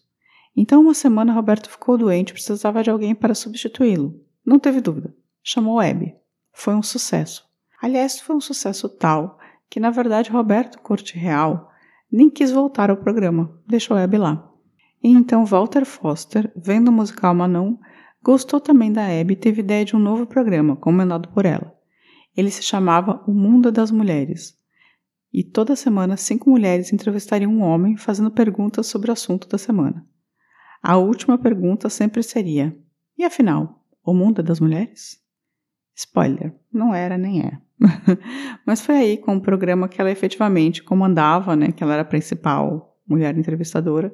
Então, 0.55 0.83
uma 0.83 0.93
semana, 0.93 1.33
Roberto 1.33 1.71
ficou 1.71 1.97
doente 1.97 2.31
e 2.31 2.33
precisava 2.35 2.83
de 2.83 2.91
alguém 2.91 3.15
para 3.15 3.35
substituí-lo. 3.35 4.21
Não 4.45 4.59
teve 4.59 4.83
dúvida. 4.83 5.17
Chamou 5.43 5.81
Hebe. 5.81 6.15
Foi 6.53 6.75
um 6.75 6.83
sucesso. 6.83 7.49
Aliás, 7.81 8.21
foi 8.21 8.37
um 8.37 8.41
sucesso 8.43 8.91
tal 8.91 9.39
que, 9.71 9.81
na 9.81 9.89
verdade, 9.89 10.31
Roberto 10.31 10.79
Corte 10.81 11.17
Real 11.17 11.71
nem 12.13 12.29
quis 12.29 12.53
voltar 12.53 12.91
ao 12.91 12.99
programa, 12.99 13.59
deixou 13.67 13.97
Hebe 13.97 14.19
lá. 14.19 14.54
E 15.05 15.11
então 15.11 15.45
Walter 15.45 15.85
Foster, 15.85 16.51
vendo 16.57 16.89
o 16.89 16.93
musical 16.93 17.35
Manon, 17.35 17.77
gostou 18.23 18.59
também 18.59 18.91
da 18.91 19.03
Hebe 19.03 19.35
e 19.35 19.37
teve 19.37 19.61
ideia 19.61 19.85
de 19.85 19.95
um 19.95 19.99
novo 19.99 20.27
programa, 20.27 20.77
comandado 20.77 21.29
por 21.29 21.45
ela. 21.45 21.75
Ele 22.35 22.51
se 22.51 22.63
chamava 22.63 23.23
O 23.27 23.35
Mundo 23.35 23.71
das 23.71 23.91
Mulheres. 23.91 24.59
E 25.31 25.45
toda 25.45 25.77
semana 25.77 26.17
cinco 26.17 26.49
mulheres 26.49 26.91
entrevistariam 26.91 27.53
um 27.53 27.61
homem 27.61 27.99
fazendo 27.99 28.31
perguntas 28.31 28.87
sobre 28.87 29.11
o 29.11 29.13
assunto 29.13 29.47
da 29.47 29.59
semana. 29.59 30.07
A 30.83 30.97
última 30.97 31.37
pergunta 31.37 31.91
sempre 31.91 32.23
seria: 32.23 32.75
E 33.19 33.25
afinal, 33.25 33.85
o 34.03 34.15
mundo 34.15 34.41
é 34.41 34.43
das 34.43 34.59
mulheres? 34.59 35.23
Spoiler, 35.95 36.55
não 36.73 36.95
era 36.95 37.19
nem 37.19 37.43
é. 37.43 37.59
Mas 38.67 38.81
foi 38.81 38.95
aí 38.97 39.17
com 39.19 39.37
o 39.37 39.41
programa 39.41 39.87
que 39.87 40.01
ela 40.01 40.11
efetivamente 40.11 40.83
comandava, 40.83 41.55
né, 41.55 41.73
que 41.73 41.83
ela 41.83 41.93
era 41.93 42.03
a 42.03 42.07
principal 42.07 42.99
mulher 43.07 43.37
entrevistadora, 43.37 44.11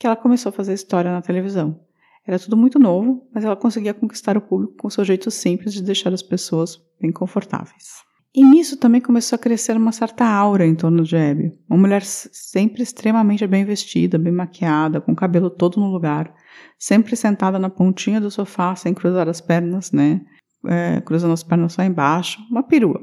que 0.00 0.06
ela 0.06 0.16
começou 0.16 0.48
a 0.48 0.52
fazer 0.52 0.72
história 0.72 1.12
na 1.12 1.22
televisão. 1.22 1.78
Era 2.26 2.38
tudo 2.38 2.56
muito 2.56 2.78
novo, 2.78 3.28
mas 3.34 3.44
ela 3.44 3.54
conseguia 3.54 3.94
conquistar 3.94 4.36
o 4.36 4.40
público 4.40 4.74
com 4.78 4.90
seu 4.90 5.04
jeito 5.04 5.30
simples 5.30 5.74
de 5.74 5.82
deixar 5.82 6.12
as 6.12 6.22
pessoas 6.22 6.80
bem 7.00 7.12
confortáveis. 7.12 8.00
E 8.34 8.42
nisso 8.42 8.76
também 8.76 9.00
começou 9.00 9.36
a 9.36 9.38
crescer 9.38 9.76
uma 9.76 9.92
certa 9.92 10.24
aura 10.24 10.66
em 10.66 10.74
torno 10.74 11.02
de 11.02 11.16
Abby. 11.16 11.52
Uma 11.68 11.78
mulher 11.80 12.02
sempre 12.02 12.82
extremamente 12.82 13.46
bem 13.46 13.64
vestida, 13.64 14.18
bem 14.18 14.32
maquiada, 14.32 15.00
com 15.00 15.12
o 15.12 15.16
cabelo 15.16 15.50
todo 15.50 15.78
no 15.78 15.90
lugar, 15.90 16.32
sempre 16.78 17.14
sentada 17.14 17.58
na 17.58 17.68
pontinha 17.68 18.20
do 18.20 18.30
sofá, 18.30 18.74
sem 18.74 18.94
cruzar 18.94 19.28
as 19.28 19.40
pernas, 19.40 19.92
né? 19.92 20.20
é, 20.66 21.00
cruzando 21.00 21.32
as 21.32 21.42
pernas 21.42 21.72
só 21.72 21.82
embaixo, 21.82 22.40
uma 22.50 22.62
perua. 22.62 23.00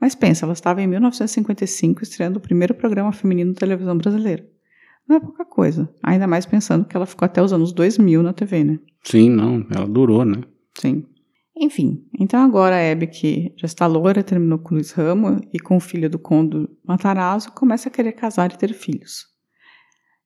Mas 0.00 0.14
pensa, 0.14 0.46
ela 0.46 0.54
estava 0.54 0.80
em 0.80 0.86
1955 0.86 2.02
estreando 2.02 2.38
o 2.38 2.42
primeiro 2.42 2.74
programa 2.74 3.12
feminino 3.12 3.52
de 3.52 3.58
televisão 3.58 3.96
brasileira. 3.96 4.46
Não 5.08 5.16
é 5.16 5.20
pouca 5.20 5.44
coisa, 5.44 5.92
ainda 6.02 6.26
mais 6.26 6.46
pensando 6.46 6.84
que 6.84 6.96
ela 6.96 7.06
ficou 7.06 7.26
até 7.26 7.42
os 7.42 7.52
anos 7.52 7.72
2000 7.72 8.22
na 8.22 8.32
TV, 8.32 8.64
né? 8.64 8.78
Sim, 9.02 9.30
não, 9.30 9.66
ela 9.70 9.86
durou, 9.86 10.24
né? 10.24 10.42
Sim. 10.78 11.04
Enfim, 11.56 12.06
então 12.18 12.42
agora 12.42 12.76
a 12.76 12.78
Hebe, 12.78 13.06
que 13.06 13.52
já 13.56 13.66
está 13.66 13.86
loura, 13.86 14.22
terminou 14.22 14.58
com 14.58 14.74
Luiz 14.74 14.92
Ramo 14.92 15.40
e 15.52 15.58
com 15.58 15.76
o 15.76 15.80
filho 15.80 16.08
do 16.08 16.18
Conde 16.18 16.66
Matarazzo, 16.82 17.52
começa 17.52 17.88
a 17.88 17.92
querer 17.92 18.12
casar 18.12 18.50
e 18.50 18.56
ter 18.56 18.72
filhos. 18.72 19.26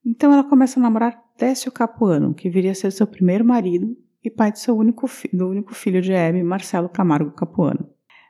Então 0.07 0.33
ela 0.33 0.45
começa 0.45 0.78
a 0.78 0.83
namorar 0.83 1.19
Décio 1.38 1.73
Capuano, 1.73 2.35
que 2.35 2.50
viria 2.50 2.71
a 2.71 2.75
ser 2.75 2.93
seu 2.93 3.07
primeiro 3.07 3.45
marido 3.45 3.97
e 4.23 4.31
pai 4.31 4.52
do 4.52 4.59
seu 4.59 4.76
único, 4.76 5.07
do 5.33 5.49
único 5.49 5.75
filho 5.75 6.00
de 6.00 6.12
Hebe, 6.12 6.43
Marcelo 6.43 6.88
Camargo 6.88 7.33
Capuano. 7.33 7.88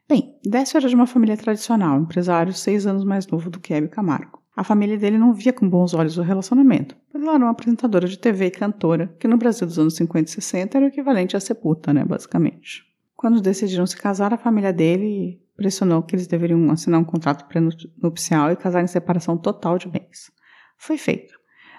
Bem, 0.09 0.39
Décio 0.45 0.79
era 0.79 0.89
de 0.89 0.95
uma 0.95 1.07
família 1.07 1.37
tradicional, 1.37 2.01
empresário 2.01 2.53
seis 2.53 2.87
anos 2.87 3.05
mais 3.05 3.27
novo 3.27 3.51
do 3.51 3.61
que 3.61 3.75
Hebe 3.75 3.89
Camargo. 3.89 4.44
A 4.57 4.63
família 4.63 4.97
dele 4.97 5.19
não 5.19 5.35
via 5.35 5.53
com 5.53 5.69
bons 5.69 5.95
olhos 5.95 6.17
o 6.17 6.23
relacionamento, 6.23 6.97
pois 7.11 7.23
ela 7.23 7.35
era 7.35 7.45
uma 7.45 7.51
apresentadora 7.51 8.07
de 8.07 8.17
TV 8.17 8.47
e 8.47 8.51
cantora, 8.53 9.09
que 9.19 9.27
no 9.27 9.37
Brasil 9.37 9.67
dos 9.67 9.79
anos 9.79 9.97
50 9.97 10.31
e 10.31 10.33
60 10.33 10.79
era 10.79 10.87
o 10.87 10.89
equivalente 10.89 11.37
a 11.37 11.41
Sepulta, 11.41 11.93
né, 11.93 12.05
basicamente. 12.05 12.85
Quando 13.17 13.41
decidiram 13.41 13.87
se 13.87 13.97
casar, 13.97 14.33
a 14.33 14.39
família 14.39 14.73
dele 14.73 15.43
pressionou 15.57 16.03
que 16.03 16.15
eles 16.15 16.29
deveriam 16.29 16.71
assinar 16.71 17.01
um 17.01 17.05
contrato 17.05 17.47
pré-nupcial 17.49 18.53
e 18.53 18.57
casar 18.57 18.83
em 18.83 18.87
separação 18.87 19.37
total 19.37 19.77
de 19.77 19.89
bens. 19.89 20.31
Foi 20.79 20.99
feito. 20.99 21.35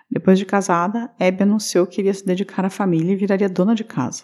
Depois 0.10 0.38
de 0.38 0.46
casada, 0.46 1.12
Hebe 1.20 1.44
anunciou 1.44 1.88
que 1.88 2.02
iria 2.02 2.14
se 2.14 2.26
dedicar 2.26 2.66
à 2.66 2.70
família 2.70 3.14
e 3.14 3.16
viraria 3.16 3.50
dona 3.50 3.74
de 3.74 3.84
casa. 3.84 4.24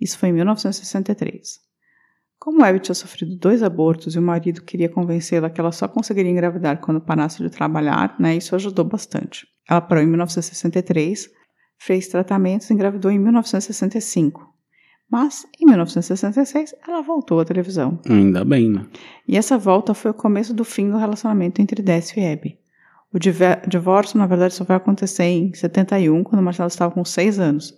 Isso 0.00 0.18
foi 0.18 0.30
em 0.30 0.32
1963. 0.32 1.60
Como 2.42 2.64
Hebe 2.64 2.80
tinha 2.80 2.94
sofrido 2.96 3.36
dois 3.36 3.62
abortos 3.62 4.16
e 4.16 4.18
o 4.18 4.22
marido 4.22 4.62
queria 4.62 4.88
convencê-la 4.88 5.48
que 5.48 5.60
ela 5.60 5.70
só 5.70 5.86
conseguiria 5.86 6.32
engravidar 6.32 6.80
quando 6.80 7.00
parasse 7.00 7.40
de 7.40 7.48
trabalhar, 7.48 8.16
né, 8.18 8.34
isso 8.34 8.56
ajudou 8.56 8.84
bastante. 8.84 9.46
Ela 9.70 9.80
parou 9.80 10.02
em 10.02 10.08
1963, 10.08 11.30
fez 11.78 12.08
tratamentos 12.08 12.68
e 12.68 12.74
engravidou 12.74 13.12
em 13.12 13.18
1965. 13.20 14.44
Mas, 15.08 15.46
em 15.60 15.66
1966, 15.66 16.74
ela 16.84 17.00
voltou 17.00 17.38
à 17.38 17.44
televisão. 17.44 18.00
Ainda 18.10 18.44
bem, 18.44 18.68
né? 18.68 18.86
E 19.28 19.36
essa 19.36 19.56
volta 19.56 19.94
foi 19.94 20.10
o 20.10 20.14
começo 20.14 20.52
do 20.52 20.64
fim 20.64 20.90
do 20.90 20.96
relacionamento 20.96 21.62
entre 21.62 21.80
Décio 21.80 22.18
e 22.18 22.24
Hebe. 22.24 22.58
O 23.14 23.20
divórcio, 23.20 24.18
na 24.18 24.26
verdade, 24.26 24.54
só 24.54 24.64
vai 24.64 24.78
acontecer 24.78 25.22
em 25.22 25.54
71, 25.54 26.24
quando 26.24 26.42
Marcelo 26.42 26.66
estava 26.66 26.92
com 26.92 27.04
6 27.04 27.38
anos. 27.38 27.72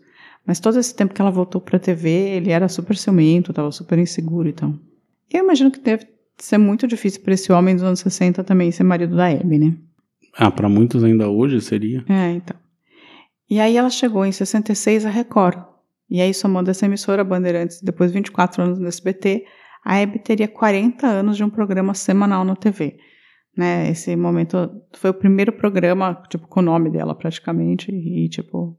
Mas 0.47 0.61
todo 0.61 0.79
esse 0.79 0.95
tempo 0.95 1.15
que 1.15 1.21
ela 1.21 1.31
voltou 1.31 1.61
para 1.61 1.77
a 1.77 1.81
TV, 1.81 2.11
ele 2.11 2.51
era 2.51 2.69
super 2.69 2.97
ciumento, 2.97 3.51
estava 3.51 3.71
super 3.73 3.99
inseguro, 3.99 4.49
então. 4.49 4.79
Eu 5.33 5.43
imagino 5.43 5.71
que 5.71 5.81
deve 5.81 6.07
ser 6.39 6.59
muito 6.59 6.87
difícil 6.87 7.23
para 7.23 7.35
esse 7.35 7.53
homem 7.53 7.75
dos 7.75 7.85
anos 7.85 8.01
60 8.01 8.45
também 8.45 8.71
ser 8.71 8.85
marido 8.85 9.17
da 9.17 9.29
Abby, 9.29 9.59
né? 9.59 9.77
Ah, 10.37 10.51
para 10.51 10.69
muitos 10.69 11.03
ainda 11.03 11.29
hoje 11.29 11.61
seria. 11.61 12.05
É, 12.09 12.33
então. 12.33 12.57
E 13.49 13.61
aí 13.61 13.77
ela 13.77 13.91
chegou 13.91 14.25
em 14.27 14.33
66 14.33 15.07
a 15.07 15.11
Record. 15.11 15.59
E 16.11 16.21
aí, 16.21 16.35
somando 16.35 16.71
essa 16.71 16.85
emissora 16.85 17.25
Bandeirantes, 17.25 17.81
depois 17.81 18.13
24 18.13 18.63
anos 18.63 18.79
no 18.79 18.87
SBT, 18.87 19.45
a 19.85 20.01
Abby 20.01 20.19
teria 20.19 20.49
40 20.49 21.07
anos 21.07 21.37
de 21.37 21.45
um 21.45 21.51
programa 21.51 21.95
semanal 21.95 22.45
na 22.45 22.55
TV 22.55 22.99
né? 23.57 23.91
Esse 23.91 24.15
momento 24.17 24.83
foi 24.93 25.11
o 25.11 25.15
primeiro 25.15 25.53
programa, 25.53 26.23
tipo, 26.29 26.47
com 26.49 26.61
o 26.61 26.63
nome 26.63 26.91
dela 26.91 27.15
praticamente, 27.15 27.91
e, 27.91 28.29
tipo, 28.29 28.79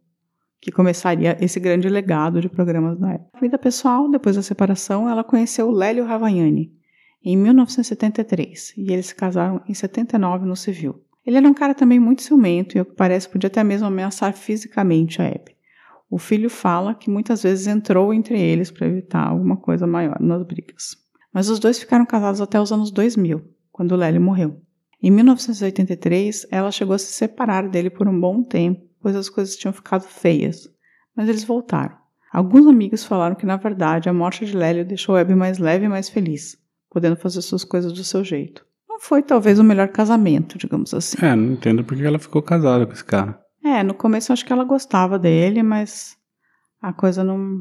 que 0.60 0.72
começaria 0.72 1.38
esse 1.40 1.60
grande 1.60 1.88
legado 1.90 2.42
de 2.42 2.50
programas 2.50 2.98
da 2.98 3.14
época. 3.14 3.40
vida 3.40 3.58
pessoal, 3.58 4.10
depois 4.10 4.36
da 4.36 4.42
separação, 4.42 5.10
ela 5.10 5.24
conheceu 5.24 5.70
Lélio 5.70 6.06
Ravagnani 6.06 6.72
em 7.24 7.36
1973 7.36 8.74
e 8.78 8.92
eles 8.92 9.08
se 9.08 9.16
casaram 9.16 9.62
em 9.68 9.74
79 9.74 10.46
no 10.46 10.56
civil. 10.56 11.04
Ele 11.26 11.38
era 11.38 11.50
um 11.50 11.54
cara 11.54 11.74
também 11.74 12.00
muito 12.00 12.22
ciumento 12.22 12.78
e, 12.78 12.80
ao 12.80 12.86
que 12.86 12.94
parece, 12.94 13.28
podia 13.28 13.48
até 13.48 13.64
mesmo 13.64 13.88
ameaçar 13.88 14.32
fisicamente 14.34 15.22
a 15.22 15.28
Abby. 15.28 15.56
O 16.10 16.20
filho 16.20 16.52
fala 16.52 16.94
que 16.94 17.10
muitas 17.10 17.42
vezes 17.42 17.66
entrou 17.66 18.14
entre 18.14 18.40
eles 18.40 18.70
para 18.70 18.88
evitar 18.88 19.28
alguma 19.28 19.58
coisa 19.58 19.88
maior 19.88 20.20
nas 20.20 20.44
brigas. 20.44 20.96
Mas 21.34 21.50
os 21.50 21.60
dois 21.60 21.80
ficaram 21.80 22.06
casados 22.06 22.40
até 22.40 22.62
os 22.62 22.72
anos 22.72 22.92
2000, 22.92 23.42
quando 23.72 23.96
Lélio 23.96 24.22
morreu. 24.22 24.62
Em 25.02 25.12
1983, 25.12 26.48
ela 26.52 26.72
chegou 26.72 26.94
a 26.94 27.00
se 27.00 27.12
separar 27.12 27.68
dele 27.68 27.90
por 27.90 28.08
um 28.08 28.20
bom 28.20 28.44
tempo, 28.44 28.82
pois 29.06 29.16
as 29.16 29.30
coisas 29.30 29.56
tinham 29.56 29.72
ficado 29.72 30.02
feias, 30.02 30.68
mas 31.16 31.30
eles 31.30 31.44
voltaram. 31.44 31.96
Alguns 32.34 32.66
amigos 32.66 33.04
falaram 33.04 33.36
que, 33.36 33.46
na 33.46 33.56
verdade, 33.56 34.10
a 34.10 34.14
morte 34.14 34.48
de 34.48 34.58
Lélio 34.58 34.84
deixou 34.84 35.16
Abby 35.16 35.36
mais 35.36 35.60
leve 35.60 35.86
e 35.86 35.88
mais 35.88 36.10
feliz, 36.10 36.58
podendo 36.90 37.16
fazer 37.16 37.44
suas 37.44 37.64
coisas 37.64 37.94
do 37.94 38.04
seu 38.04 38.24
jeito. 38.24 38.66
Não 38.90 39.00
foi 39.00 39.22
talvez 39.22 39.60
o 39.60 39.64
melhor 39.64 39.90
casamento, 39.90 40.58
digamos 40.58 40.92
assim. 40.92 41.24
É, 41.24 41.36
não 41.36 41.54
entendo 41.54 41.84
porque 41.84 42.02
ela 42.02 42.18
ficou 42.18 42.42
casada 42.42 42.88
com 42.88 42.94
esse 42.94 43.06
cara. 43.06 43.40
É, 43.64 43.84
no 43.84 43.94
começo 43.94 44.32
eu 44.32 44.34
acho 44.34 44.44
que 44.44 44.52
ela 44.52 44.64
gostava 44.64 45.20
dele, 45.20 45.62
mas 45.62 46.18
a 46.82 46.92
coisa 46.92 47.24
não. 47.24 47.60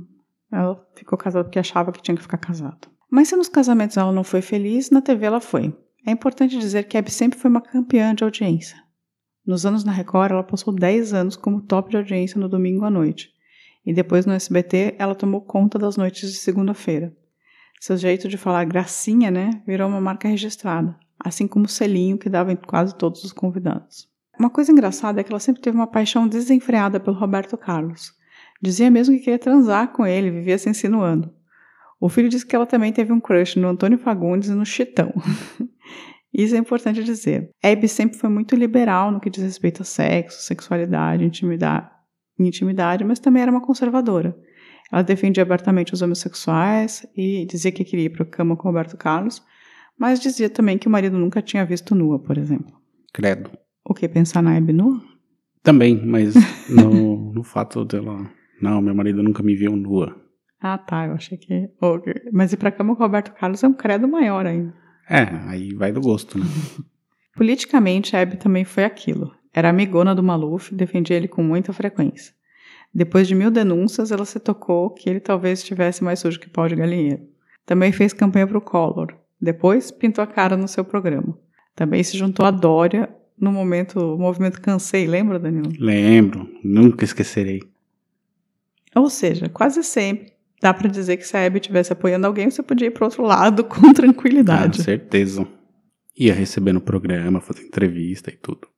Ela 0.50 0.82
ficou 0.96 1.18
casada 1.18 1.44
porque 1.44 1.58
achava 1.58 1.92
que 1.92 2.00
tinha 2.00 2.16
que 2.16 2.22
ficar 2.22 2.38
casada. 2.38 2.88
Mas 3.10 3.28
se 3.28 3.36
nos 3.36 3.50
casamentos 3.50 3.98
ela 3.98 4.12
não 4.12 4.24
foi 4.24 4.40
feliz, 4.40 4.88
na 4.88 5.02
TV 5.02 5.26
ela 5.26 5.42
foi. 5.42 5.76
É 6.06 6.10
importante 6.10 6.58
dizer 6.58 6.84
que 6.84 6.96
Abby 6.96 7.10
sempre 7.10 7.38
foi 7.38 7.50
uma 7.50 7.60
campeã 7.60 8.14
de 8.14 8.24
audiência. 8.24 8.82
Nos 9.46 9.66
anos 9.66 9.84
na 9.84 9.92
Record, 9.92 10.32
ela 10.32 10.42
passou 10.42 10.74
10 10.74 11.12
anos 11.12 11.36
como 11.36 11.60
top 11.60 11.90
de 11.90 11.96
audiência 11.96 12.40
no 12.40 12.48
domingo 12.48 12.84
à 12.84 12.90
noite. 12.90 13.30
E 13.84 13.92
depois 13.92 14.24
no 14.24 14.32
SBT, 14.32 14.94
ela 14.98 15.14
tomou 15.14 15.42
conta 15.42 15.78
das 15.78 15.96
noites 15.96 16.32
de 16.32 16.38
segunda-feira. 16.38 17.14
Seu 17.78 17.98
jeito 17.98 18.26
de 18.28 18.38
falar 18.38 18.64
gracinha, 18.64 19.30
né, 19.30 19.62
virou 19.66 19.88
uma 19.88 20.00
marca 20.00 20.26
registrada, 20.26 20.96
assim 21.22 21.46
como 21.46 21.66
o 21.66 21.68
selinho 21.68 22.16
que 22.16 22.30
dava 22.30 22.50
em 22.50 22.56
quase 22.56 22.94
todos 22.94 23.22
os 23.22 23.32
convidados. 23.32 24.08
Uma 24.38 24.48
coisa 24.48 24.72
engraçada 24.72 25.20
é 25.20 25.24
que 25.24 25.30
ela 25.30 25.38
sempre 25.38 25.60
teve 25.60 25.76
uma 25.76 25.86
paixão 25.86 26.26
desenfreada 26.26 26.98
pelo 26.98 27.16
Roberto 27.16 27.58
Carlos. 27.58 28.14
Dizia 28.62 28.90
mesmo 28.90 29.14
que 29.14 29.20
queria 29.20 29.38
transar 29.38 29.92
com 29.92 30.06
ele, 30.06 30.30
vivia 30.30 30.56
se 30.56 30.70
insinuando. 30.70 31.30
O 32.00 32.08
filho 32.08 32.30
disse 32.30 32.46
que 32.46 32.56
ela 32.56 32.66
também 32.66 32.92
teve 32.92 33.12
um 33.12 33.20
crush 33.20 33.58
no 33.58 33.68
Antônio 33.68 33.98
Fagundes 33.98 34.48
e 34.48 34.54
no 34.54 34.64
Chitão. 34.64 35.12
Isso 36.34 36.56
é 36.56 36.58
importante 36.58 37.04
dizer. 37.04 37.48
Abby 37.62 37.86
sempre 37.86 38.18
foi 38.18 38.28
muito 38.28 38.56
liberal 38.56 39.12
no 39.12 39.20
que 39.20 39.30
diz 39.30 39.42
respeito 39.42 39.82
a 39.82 39.84
sexo, 39.84 40.42
sexualidade, 40.42 41.24
intimidade, 41.24 41.88
intimidade, 42.38 43.04
mas 43.04 43.20
também 43.20 43.42
era 43.42 43.52
uma 43.52 43.60
conservadora. 43.60 44.36
Ela 44.90 45.02
defendia 45.02 45.44
abertamente 45.44 45.94
os 45.94 46.02
homossexuais 46.02 47.06
e 47.16 47.46
dizia 47.46 47.70
que 47.70 47.84
queria 47.84 48.06
ir 48.06 48.10
para 48.10 48.24
a 48.24 48.28
cama 48.28 48.56
com 48.56 48.68
Roberto 48.68 48.96
Carlos, 48.96 49.40
mas 49.96 50.18
dizia 50.18 50.50
também 50.50 50.76
que 50.76 50.88
o 50.88 50.90
marido 50.90 51.16
nunca 51.16 51.40
tinha 51.40 51.64
visto 51.64 51.94
nua, 51.94 52.18
por 52.18 52.36
exemplo. 52.36 52.74
Credo. 53.12 53.50
O 53.84 53.94
que? 53.94 54.08
Pensar 54.08 54.42
na 54.42 54.56
Abby 54.56 54.72
nua? 54.72 55.00
Também, 55.62 56.04
mas 56.04 56.34
no, 56.68 57.32
no 57.32 57.44
fato 57.44 57.84
dela. 57.84 58.28
Não, 58.60 58.82
meu 58.82 58.94
marido 58.94 59.22
nunca 59.22 59.42
me 59.42 59.54
viu 59.54 59.76
nua. 59.76 60.16
Ah, 60.60 60.78
tá. 60.78 61.06
Eu 61.06 61.12
achei 61.12 61.38
que. 61.38 61.70
Mas 62.32 62.52
ir 62.52 62.56
pra 62.56 62.72
cama 62.72 62.96
com 62.96 63.02
o 63.02 63.06
Roberto 63.06 63.32
Carlos 63.34 63.62
é 63.62 63.68
um 63.68 63.72
credo 63.72 64.08
maior 64.08 64.46
ainda. 64.46 64.74
É, 65.08 65.22
aí 65.48 65.74
vai 65.74 65.92
do 65.92 66.00
gosto, 66.00 66.38
né? 66.38 66.44
Politicamente, 67.36 68.14
a 68.14 68.20
Hebe 68.20 68.36
também 68.36 68.64
foi 68.64 68.84
aquilo. 68.84 69.34
Era 69.52 69.70
amigona 69.70 70.14
do 70.14 70.22
Maluf, 70.22 70.74
defendia 70.74 71.16
ele 71.16 71.28
com 71.28 71.42
muita 71.42 71.72
frequência. 71.72 72.32
Depois 72.92 73.26
de 73.26 73.34
mil 73.34 73.50
denúncias, 73.50 74.12
ela 74.12 74.24
se 74.24 74.38
tocou 74.38 74.90
que 74.90 75.10
ele 75.10 75.20
talvez 75.20 75.58
estivesse 75.58 76.04
mais 76.04 76.20
sujo 76.20 76.38
que 76.38 76.48
pau 76.48 76.68
de 76.68 76.76
galinheiro. 76.76 77.22
Também 77.66 77.90
fez 77.90 78.12
campanha 78.12 78.46
para 78.46 78.58
o 78.58 78.60
Collor. 78.60 79.14
Depois, 79.40 79.90
pintou 79.90 80.22
a 80.22 80.26
cara 80.26 80.56
no 80.56 80.68
seu 80.68 80.84
programa. 80.84 81.36
Também 81.74 82.02
se 82.04 82.16
juntou 82.16 82.46
a 82.46 82.52
Dória 82.52 83.08
no 83.38 83.50
momento, 83.50 83.98
o 83.98 84.18
movimento 84.18 84.60
Cansei, 84.60 85.06
lembra, 85.06 85.40
Danilo? 85.40 85.72
Lembro, 85.78 86.48
nunca 86.62 87.04
esquecerei. 87.04 87.62
Ou 88.94 89.10
seja, 89.10 89.48
quase 89.48 89.82
sempre 89.82 90.33
dá 90.60 90.72
para 90.74 90.88
dizer 90.88 91.16
que 91.16 91.26
se 91.26 91.36
a 91.36 91.40
Hebe 91.40 91.58
estivesse 91.58 91.92
apoiando 91.92 92.26
alguém, 92.26 92.50
você 92.50 92.62
podia 92.62 92.88
ir 92.88 92.90
para 92.90 93.04
outro 93.04 93.22
lado 93.22 93.64
com 93.64 93.92
tranquilidade. 93.92 94.80
Ah, 94.80 94.84
certeza. 94.84 95.46
Ia 96.16 96.32
receber 96.34 96.72
no 96.72 96.80
programa, 96.80 97.40
fazer 97.40 97.62
entrevista 97.62 98.30
e 98.30 98.36
tudo. 98.36 98.68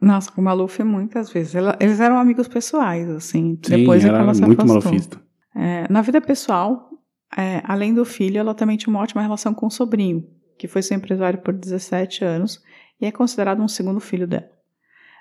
Nossa, 0.00 0.30
com 0.32 0.40
o 0.40 0.44
Maluf 0.44 0.82
muitas 0.82 1.30
vezes. 1.30 1.54
Ela- 1.54 1.76
Eles 1.80 2.00
eram 2.00 2.18
amigos 2.18 2.48
pessoais, 2.48 3.08
assim. 3.10 3.58
Sim, 3.62 3.76
Depois 3.78 4.04
é 4.04 4.08
era 4.08 4.18
ela 4.18 4.34
se 4.34 4.40
muito 4.42 4.60
afastou. 4.60 4.82
malufista. 4.82 5.20
É, 5.54 5.86
na 5.92 6.00
vida 6.02 6.20
pessoal, 6.20 6.88
é, 7.36 7.60
além 7.64 7.92
do 7.94 8.04
filho, 8.04 8.38
ela 8.38 8.54
também 8.54 8.76
tinha 8.76 8.92
uma 8.92 9.00
ótima 9.02 9.20
relação 9.22 9.52
com 9.54 9.66
o 9.66 9.70
sobrinho, 9.70 10.24
que 10.58 10.66
foi 10.66 10.82
seu 10.82 10.96
empresário 10.96 11.40
por 11.40 11.52
17 11.54 12.24
anos 12.24 12.60
e 13.00 13.06
é 13.06 13.12
considerado 13.12 13.62
um 13.62 13.68
segundo 13.68 14.00
filho 14.00 14.26
dela. 14.26 14.48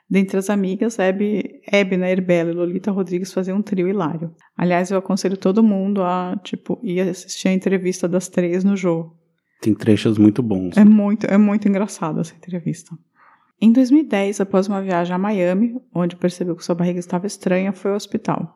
Dentre 0.09 0.37
as 0.37 0.49
amigas, 0.49 0.97
Hebe, 0.97 1.61
Ebna, 1.71 2.09
Herbela 2.09 2.49
e 2.49 2.53
Lolita 2.55 2.91
Rodrigues 2.91 3.31
faziam 3.31 3.59
um 3.59 3.61
trio 3.61 3.87
hilário. 3.87 4.33
Aliás, 4.57 4.89
eu 4.89 4.97
aconselho 4.97 5.37
todo 5.37 5.61
mundo 5.61 6.01
a, 6.01 6.35
tipo, 6.43 6.79
ir 6.81 7.01
assistir 7.01 7.47
a 7.49 7.53
entrevista 7.53 8.07
das 8.07 8.27
três 8.27 8.63
no 8.63 8.75
jogo. 8.75 9.15
Tem 9.61 9.75
trechos 9.75 10.17
muito 10.17 10.41
bons. 10.41 10.75
É 10.77 10.83
muito, 10.85 11.25
é 11.27 11.37
muito 11.37 11.67
engraçada 11.67 12.21
essa 12.21 12.33
entrevista. 12.35 12.95
Em 13.61 13.71
2010, 13.71 14.39
após 14.41 14.67
uma 14.67 14.81
viagem 14.81 15.13
a 15.13 15.19
Miami, 15.19 15.75
onde 15.93 16.15
percebeu 16.15 16.55
que 16.55 16.63
sua 16.65 16.73
barriga 16.75 16.97
estava 16.99 17.27
estranha, 17.27 17.71
foi 17.73 17.91
ao 17.91 17.97
hospital. 17.97 18.55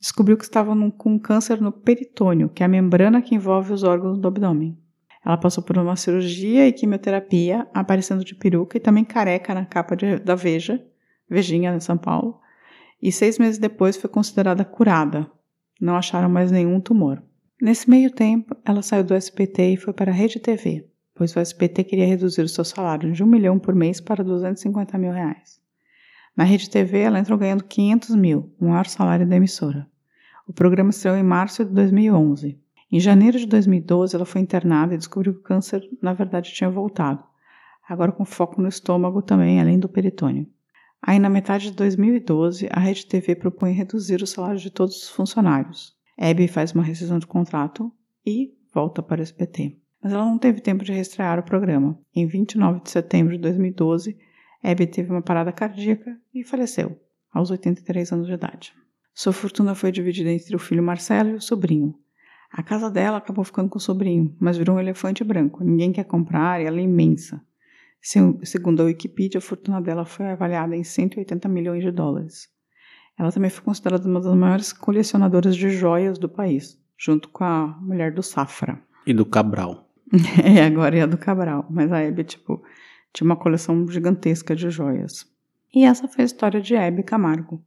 Descobriu 0.00 0.36
que 0.36 0.44
estava 0.44 0.74
num- 0.74 0.90
com 0.90 1.18
câncer 1.18 1.60
no 1.62 1.72
peritônio, 1.72 2.48
que 2.50 2.62
é 2.62 2.66
a 2.66 2.68
membrana 2.68 3.22
que 3.22 3.34
envolve 3.34 3.72
os 3.72 3.84
órgãos 3.84 4.18
do 4.18 4.28
abdômen. 4.28 4.76
Ela 5.24 5.38
passou 5.38 5.64
por 5.64 5.78
uma 5.78 5.96
cirurgia 5.96 6.68
e 6.68 6.72
quimioterapia, 6.72 7.66
aparecendo 7.72 8.24
de 8.24 8.34
peruca 8.34 8.76
e 8.76 8.80
também 8.80 9.04
careca 9.04 9.54
na 9.54 9.64
capa 9.64 9.96
de- 9.96 10.18
da 10.18 10.34
Veja, 10.34 10.84
Vejinha, 11.28 11.74
em 11.74 11.80
São 11.80 11.96
Paulo. 11.96 12.38
E 13.00 13.10
seis 13.10 13.38
meses 13.38 13.58
depois 13.58 13.96
foi 13.96 14.10
considerada 14.10 14.64
curada. 14.64 15.30
Não 15.80 15.96
acharam 15.96 16.28
mais 16.28 16.50
nenhum 16.50 16.80
tumor. 16.80 17.22
Nesse 17.60 17.88
meio 17.88 18.10
tempo, 18.10 18.54
ela 18.64 18.82
saiu 18.82 19.04
do 19.04 19.14
SPT 19.14 19.72
e 19.72 19.76
foi 19.76 19.92
para 19.92 20.10
a 20.10 20.14
Rede 20.14 20.38
TV, 20.38 20.86
pois 21.14 21.34
o 21.34 21.40
SPT 21.40 21.84
queria 21.84 22.06
reduzir 22.06 22.42
o 22.42 22.48
seu 22.48 22.64
salário 22.64 23.12
de 23.12 23.22
um 23.22 23.26
milhão 23.26 23.58
por 23.58 23.74
mês 23.74 24.00
para 24.00 24.22
250 24.22 24.98
mil 24.98 25.12
reais. 25.12 25.60
Na 26.36 26.44
Rede 26.44 26.68
TV, 26.68 26.98
ela 26.98 27.18
entrou 27.18 27.38
ganhando 27.38 27.64
500 27.64 28.14
mil, 28.16 28.52
o 28.60 28.66
maior 28.66 28.86
salário 28.86 29.26
da 29.26 29.36
emissora. 29.36 29.86
O 30.46 30.52
programa 30.52 30.90
estreou 30.90 31.16
em 31.16 31.22
março 31.22 31.64
de 31.64 31.72
2011. 31.72 32.60
Em 32.90 33.00
janeiro 33.00 33.38
de 33.38 33.46
2012, 33.46 34.14
ela 34.14 34.24
foi 34.24 34.40
internada 34.40 34.94
e 34.94 34.98
descobriu 34.98 35.34
que 35.34 35.40
o 35.40 35.42
câncer, 35.42 35.82
na 36.02 36.12
verdade, 36.12 36.52
tinha 36.52 36.70
voltado, 36.70 37.24
agora 37.88 38.12
com 38.12 38.24
foco 38.24 38.60
no 38.60 38.68
estômago 38.68 39.22
também, 39.22 39.60
além 39.60 39.78
do 39.78 39.88
peritônio. 39.88 40.46
Aí, 41.02 41.18
na 41.18 41.28
metade 41.28 41.70
de 41.70 41.76
2012, 41.76 42.68
a 42.70 42.80
Rede 42.80 43.06
TV 43.06 43.34
propõe 43.34 43.72
reduzir 43.72 44.22
o 44.22 44.26
salário 44.26 44.58
de 44.58 44.70
todos 44.70 44.96
os 45.02 45.08
funcionários. 45.10 45.94
Abby 46.18 46.48
faz 46.48 46.72
uma 46.72 46.82
rescisão 46.82 47.18
de 47.18 47.26
contrato 47.26 47.92
e 48.24 48.54
volta 48.72 49.02
para 49.02 49.20
o 49.20 49.24
SPT. 49.24 49.78
Mas 50.02 50.12
ela 50.12 50.24
não 50.24 50.38
teve 50.38 50.60
tempo 50.60 50.84
de 50.84 50.92
reestrear 50.92 51.38
o 51.38 51.42
programa. 51.42 51.98
Em 52.14 52.26
29 52.26 52.80
de 52.80 52.90
setembro 52.90 53.34
de 53.34 53.38
2012, 53.38 54.16
Abby 54.62 54.86
teve 54.86 55.10
uma 55.10 55.22
parada 55.22 55.52
cardíaca 55.52 56.18
e 56.32 56.42
faleceu, 56.42 56.98
aos 57.32 57.50
83 57.50 58.12
anos 58.12 58.26
de 58.26 58.32
idade. 58.32 58.72
Sua 59.12 59.32
fortuna 59.32 59.74
foi 59.74 59.92
dividida 59.92 60.30
entre 60.30 60.56
o 60.56 60.58
filho 60.58 60.82
Marcelo 60.82 61.30
e 61.30 61.34
o 61.34 61.40
sobrinho. 61.40 61.94
A 62.56 62.62
casa 62.62 62.88
dela 62.88 63.16
acabou 63.18 63.44
ficando 63.44 63.68
com 63.68 63.78
o 63.78 63.80
sobrinho, 63.80 64.34
mas 64.38 64.56
virou 64.56 64.76
um 64.76 64.80
elefante 64.80 65.24
branco. 65.24 65.64
Ninguém 65.64 65.90
quer 65.92 66.04
comprar 66.04 66.60
e 66.60 66.64
ela 66.66 66.78
é 66.78 66.82
imensa. 66.84 67.40
Se- 68.00 68.38
Segundo 68.44 68.80
a 68.80 68.84
Wikipedia, 68.84 69.38
a 69.38 69.42
fortuna 69.42 69.80
dela 69.82 70.04
foi 70.04 70.26
avaliada 70.26 70.76
em 70.76 70.84
180 70.84 71.48
milhões 71.48 71.82
de 71.82 71.90
dólares. 71.90 72.48
Ela 73.18 73.32
também 73.32 73.50
foi 73.50 73.64
considerada 73.64 74.08
uma 74.08 74.20
das 74.20 74.34
maiores 74.34 74.72
colecionadoras 74.72 75.56
de 75.56 75.68
joias 75.70 76.16
do 76.18 76.28
país, 76.28 76.78
junto 76.96 77.28
com 77.28 77.42
a 77.44 77.66
mulher 77.80 78.12
do 78.14 78.22
Safra. 78.22 78.80
E 79.06 79.12
do 79.12 79.26
Cabral. 79.26 79.90
É, 80.44 80.64
agora 80.64 80.96
é 80.96 81.02
a 81.02 81.06
do 81.06 81.18
Cabral, 81.18 81.66
mas 81.68 81.90
a 81.90 81.98
Hebe, 81.98 82.22
tipo, 82.22 82.62
tinha 83.12 83.24
uma 83.26 83.36
coleção 83.36 83.88
gigantesca 83.88 84.54
de 84.54 84.70
joias. 84.70 85.26
E 85.74 85.82
essa 85.84 86.06
foi 86.06 86.22
a 86.22 86.26
história 86.26 86.60
de 86.60 86.76
Hebe 86.76 87.02
Camargo. 87.02 87.60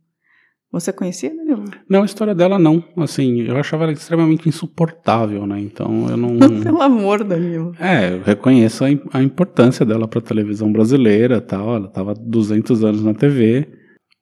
Você 0.71 0.91
conhecia, 0.91 1.33
Danilo? 1.33 1.63
Não, 1.89 2.01
a 2.01 2.05
história 2.05 2.35
dela 2.35 2.59
não. 2.59 2.83
Assim, 2.97 3.41
eu 3.41 3.55
achava 3.57 3.83
ela 3.83 3.93
extremamente 3.93 4.49
insuportável, 4.49 5.47
né? 5.47 5.59
Então 5.59 6.09
eu 6.09 6.17
não. 6.17 6.37
Pelo 6.61 6.81
amor, 6.81 7.23
Danilo. 7.23 7.73
É, 7.79 8.13
eu 8.13 8.21
reconheço 8.21 8.83
a, 8.83 8.87
a 9.13 9.23
importância 9.23 9.85
dela 9.85 10.07
pra 10.07 10.19
televisão 10.19 10.71
brasileira 10.71 11.39
tal. 11.39 11.75
Ela 11.75 11.87
tava 11.87 12.13
200 12.13 12.83
anos 12.83 13.03
na 13.03 13.13
TV, 13.13 13.67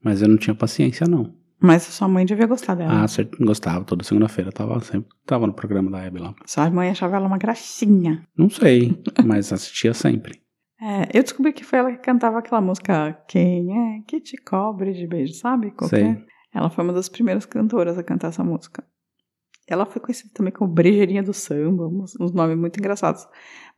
mas 0.04 0.22
eu 0.22 0.28
não 0.28 0.38
tinha 0.38 0.56
paciência, 0.56 1.08
não. 1.08 1.34
Mas 1.60 1.88
a 1.88 1.92
sua 1.92 2.08
mãe 2.08 2.26
devia 2.26 2.46
gostar 2.46 2.76
dela. 2.76 3.04
Ah, 3.04 3.08
certo, 3.08 3.44
gostava. 3.44 3.84
Toda 3.84 4.04
segunda-feira 4.04 4.52
tava 4.52 4.80
sempre 4.82 5.10
tava 5.26 5.48
no 5.48 5.54
programa 5.54 5.90
da 5.90 6.04
Hebe 6.04 6.20
lá. 6.20 6.36
Sua 6.46 6.70
mãe 6.70 6.90
achava 6.90 7.16
ela 7.16 7.26
uma 7.26 7.40
gracinha. 7.40 8.24
Não 8.38 8.50
sei, 8.50 8.96
mas 9.26 9.52
assistia 9.52 9.94
sempre. 9.94 10.40
É, 10.78 11.18
eu 11.18 11.24
descobri 11.24 11.54
que 11.54 11.64
foi 11.64 11.80
ela 11.80 11.92
que 11.94 12.00
cantava 12.00 12.40
aquela 12.40 12.60
música 12.60 13.18
Quem 13.30 13.72
é 13.72 14.02
que 14.06 14.20
te 14.20 14.36
cobre 14.36 14.92
de 14.92 15.08
beijo, 15.08 15.34
sabe? 15.34 15.72
Qual 15.72 15.90
que 15.90 15.96
Sei. 15.96 16.18
É? 16.56 16.60
Ela 16.60 16.70
foi 16.70 16.84
uma 16.84 16.94
das 16.94 17.10
primeiras 17.10 17.46
cantoras 17.46 17.98
a 17.98 18.04
cantar 18.04 18.30
essa 18.30 18.44
música. 18.44 18.84
Ela 19.68 19.86
foi 19.86 20.00
conhecida 20.00 20.30
também 20.34 20.54
como 20.54 20.72
Brejeirinha 20.72 21.24
do 21.24 21.34
Samba, 21.34 21.88
uns, 21.88 22.16
uns 22.20 22.32
nomes 22.32 22.56
muito 22.56 22.80
engraçados. 22.80 23.28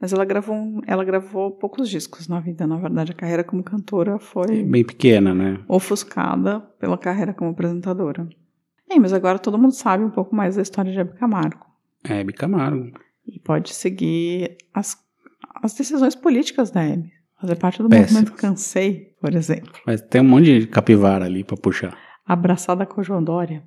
Mas 0.01 0.11
ela 0.11 0.25
gravou, 0.25 0.53
um- 0.53 0.81
ela 0.85 1.03
gravou 1.05 1.51
poucos 1.51 1.89
discos 1.89 2.27
na 2.27 2.41
vida. 2.41 2.67
Na 2.67 2.75
verdade, 2.77 3.13
a 3.13 3.15
carreira 3.15 3.41
como 3.43 3.63
cantora 3.63 4.19
foi 4.19 4.63
Bem 4.63 4.83
pequena, 4.83 5.33
né? 5.33 5.63
ofuscada 5.67 6.59
pela 6.79 6.97
carreira 6.97 7.33
como 7.33 7.51
apresentadora. 7.51 8.27
Bem, 8.89 8.99
mas 8.99 9.13
agora 9.13 9.39
todo 9.39 9.57
mundo 9.57 9.71
sabe 9.73 10.03
um 10.03 10.09
pouco 10.09 10.35
mais 10.35 10.55
da 10.57 10.61
história 10.61 10.91
de 10.91 10.99
Hebe 10.99 11.13
Camargo. 11.17 11.65
Hebe 12.03 12.33
Camargo. 12.33 12.91
E 13.25 13.39
pode 13.39 13.73
seguir 13.73 14.57
as, 14.73 14.97
as 15.63 15.73
decisões 15.73 16.15
políticas 16.15 16.69
da 16.69 16.83
Hebe. 16.83 17.11
Fazer 17.39 17.55
parte 17.55 17.81
do 17.83 17.87
Péssimas. 17.89 18.23
movimento 18.23 18.41
Cansei, 18.41 19.13
por 19.21 19.33
exemplo. 19.35 19.71
Mas 19.85 20.01
tem 20.01 20.19
um 20.21 20.23
monte 20.25 20.59
de 20.61 20.67
capivara 20.67 21.25
ali 21.25 21.43
pra 21.43 21.55
puxar. 21.55 21.97
Abraçada 22.27 22.85
com 22.85 22.99
o 22.99 23.03
João 23.03 23.23
Dória. 23.23 23.63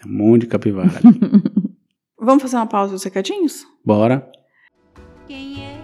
Tem 0.00 0.10
um 0.12 0.14
monte 0.16 0.42
de 0.42 0.46
capivara. 0.48 0.90
Vamos 2.20 2.42
fazer 2.42 2.56
uma 2.56 2.66
pausa 2.66 2.92
dos 2.92 3.02
recadinhos? 3.02 3.66
Bora. 3.84 4.30
Quem 5.26 5.64
é 5.64 5.78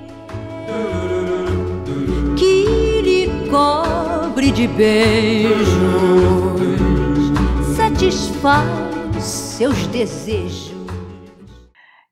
que 2.37 3.00
lhe 3.02 3.48
cobre 3.50 4.50
de 4.50 4.68
beijos, 4.68 5.68
satisfaz 7.76 8.68
seus 9.22 9.87
desejos? 9.87 10.70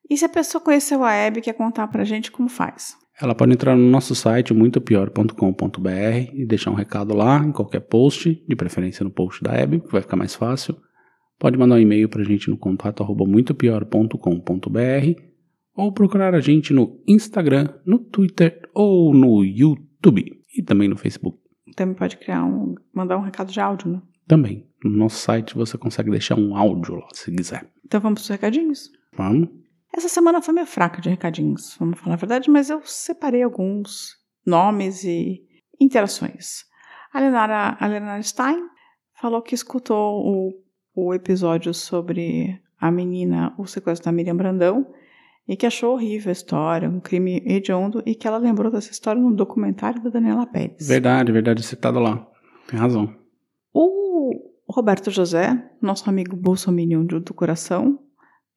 E 0.09 0.17
se 0.17 0.25
a 0.25 0.29
pessoa 0.29 0.59
conheceu 0.63 1.03
a 1.03 1.11
Hebe 1.13 1.39
e 1.39 1.41
quer 1.43 1.53
contar 1.53 1.87
pra 1.87 2.03
gente 2.03 2.31
como 2.31 2.49
faz? 2.49 2.97
Ela 3.21 3.35
pode 3.35 3.51
entrar 3.51 3.75
no 3.75 3.89
nosso 3.89 4.15
site 4.15 4.53
muitopior.com.br 4.53 5.89
e 6.33 6.45
deixar 6.45 6.71
um 6.71 6.75
recado 6.75 7.13
lá 7.13 7.43
em 7.43 7.51
qualquer 7.51 7.81
post, 7.81 8.41
de 8.47 8.55
preferência 8.55 9.03
no 9.03 9.11
post 9.11 9.43
da 9.43 9.53
Hebe, 9.53 9.81
que 9.81 9.91
vai 9.91 10.01
ficar 10.01 10.15
mais 10.15 10.33
fácil. 10.33 10.77
Pode 11.37 11.57
mandar 11.57 11.75
um 11.75 11.79
e-mail 11.79 12.07
pra 12.07 12.23
gente 12.23 12.49
no 12.49 12.57
contato 12.57 13.03
arroba 13.03 13.25
muitopior.com.br 13.25 15.21
ou 15.75 15.91
procurar 15.91 16.33
a 16.33 16.39
gente 16.39 16.73
no 16.73 17.01
Instagram, 17.07 17.67
no 17.85 17.99
Twitter 17.99 18.61
ou 18.73 19.13
no 19.13 19.43
YouTube 19.43 20.23
e 20.57 20.63
também 20.63 20.87
no 20.87 20.97
Facebook. 20.97 21.37
Também 21.75 21.95
pode 21.95 22.17
criar 22.17 22.45
um, 22.45 22.75
mandar 22.93 23.17
um 23.17 23.21
recado 23.21 23.51
de 23.51 23.59
áudio, 23.59 23.89
né? 23.89 24.01
Também. 24.27 24.65
No 24.83 24.91
nosso 24.91 25.17
site 25.17 25.55
você 25.55 25.77
consegue 25.77 26.09
deixar 26.09 26.37
um 26.39 26.55
áudio 26.55 26.95
lá, 26.95 27.07
se 27.13 27.31
quiser. 27.35 27.69
Então 27.85 27.99
vamos 27.99 28.21
pros 28.21 28.29
recadinhos? 28.29 28.89
Vamos? 29.15 29.49
Essa 29.95 30.07
semana 30.07 30.41
foi 30.41 30.53
meio 30.53 30.67
fraca 30.67 31.01
de 31.01 31.09
recadinhos, 31.09 31.75
vamos 31.79 31.99
falar 31.99 32.13
a 32.13 32.17
verdade, 32.17 32.49
mas 32.49 32.69
eu 32.69 32.81
separei 32.83 33.43
alguns 33.43 34.15
nomes 34.45 35.03
e 35.03 35.41
interações. 35.79 36.65
A 37.11 37.19
Lenara, 37.19 37.75
a 37.79 37.87
Lenara 37.87 38.21
Stein 38.21 38.67
falou 39.19 39.41
que 39.41 39.55
escutou 39.55 40.23
o, 40.25 40.53
o 40.95 41.13
episódio 41.13 41.73
sobre 41.73 42.61
a 42.79 42.91
menina, 42.91 43.53
o 43.57 43.65
sequestro 43.65 44.05
da 44.05 44.11
Miriam 44.11 44.35
Brandão, 44.35 44.87
e 45.47 45.57
que 45.57 45.65
achou 45.65 45.93
horrível 45.93 46.29
a 46.29 46.33
história, 46.33 46.87
um 46.87 46.99
crime 46.99 47.41
hediondo, 47.45 48.03
e 48.05 48.13
que 48.13 48.27
ela 48.27 48.37
lembrou 48.37 48.71
dessa 48.71 48.91
história 48.91 49.19
num 49.19 49.33
documentário 49.33 50.01
da 50.01 50.11
Daniela 50.11 50.45
Pérez. 50.45 50.87
Verdade, 50.87 51.31
verdade, 51.31 51.63
citado 51.63 51.99
lá. 51.99 52.25
Tem 52.67 52.79
razão. 52.79 53.13
O 53.73 54.53
Roberto 54.69 55.09
José, 55.09 55.71
nosso 55.81 56.07
amigo 56.07 56.35
bolsominion 56.35 57.03
do 57.03 57.19
do 57.19 57.33
coração, 57.33 57.99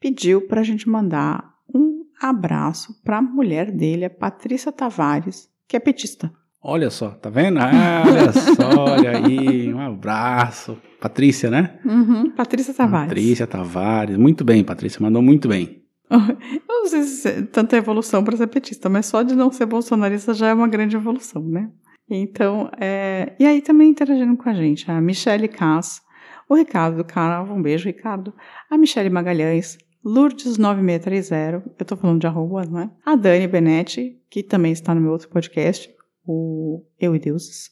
pediu 0.03 0.49
para 0.49 0.61
a 0.61 0.65
gente 0.65 0.89
mandar 0.89 1.55
um 1.73 2.05
abraço 2.21 3.01
para 3.05 3.19
a 3.19 3.23
mulher 3.23 3.71
dele, 3.71 4.05
a 4.05 4.11
Patrícia 4.11 4.73
Tavares, 4.73 5.49
que 5.69 5.77
é 5.77 5.81
petista. 5.81 6.33
Olha 6.61 6.91
só, 6.91 7.11
tá 7.11 7.31
vendo? 7.31 7.59
Ah, 7.59 8.03
olha 8.07 8.33
só, 8.33 8.85
olha 8.85 9.17
aí. 9.17 9.73
Um 9.73 9.81
abraço. 9.81 10.77
Patrícia, 11.01 11.51
né? 11.51 11.79
Uhum, 11.85 12.31
Patrícia 12.31 12.75
Tavares. 12.75 13.09
Patrícia 13.09 13.47
Tavares. 13.47 14.17
Muito 14.17 14.45
bem, 14.45 14.63
Patrícia. 14.63 15.01
Mandou 15.01 15.23
muito 15.23 15.49
bem. 15.49 15.83
Eu 16.11 16.83
não 16.83 16.87
sei 16.87 17.03
se 17.03 17.29
é 17.29 17.43
tanta 17.43 17.77
evolução 17.77 18.23
para 18.23 18.37
ser 18.37 18.49
petista, 18.49 18.89
mas 18.89 19.07
só 19.07 19.23
de 19.23 19.35
não 19.35 19.51
ser 19.51 19.67
bolsonarista 19.67 20.35
já 20.35 20.49
é 20.49 20.55
uma 20.55 20.69
grande 20.69 20.95
evolução, 20.95 21.43
né? 21.43 21.71
Então, 22.09 22.71
é... 22.81 23.35
e 23.39 23.47
aí 23.47 23.63
também 23.63 23.91
interagindo 23.91 24.37
com 24.37 24.49
a 24.49 24.53
gente, 24.55 24.89
a 24.91 25.01
Michele 25.01 25.49
Cass, 25.49 26.03
o 26.49 26.55
Ricardo 26.55 27.03
Carava, 27.05 27.53
um 27.53 27.63
beijo, 27.63 27.87
Ricardo, 27.87 28.35
a 28.71 28.77
Michele 28.77 29.09
Magalhães, 29.09 29.79
Lourdes9630, 30.05 31.63
eu 31.79 31.85
tô 31.85 31.97
falando 31.97 32.21
de 32.21 32.27
arroba, 32.27 32.65
não 32.65 32.81
é? 32.81 32.91
A 33.05 33.15
Dani 33.15 33.47
Benetti, 33.47 34.21
que 34.29 34.43
também 34.43 34.73
está 34.73 34.95
no 34.95 35.01
meu 35.01 35.13
outro 35.13 35.29
podcast, 35.29 35.89
o 36.27 36.85
Eu 36.99 37.15
e 37.15 37.19
Deuses, 37.19 37.71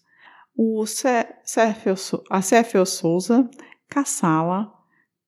o 0.57 0.85
Céfio, 0.87 1.95
a 2.29 2.85
Souza, 2.85 3.49
Cassala, 3.88 4.73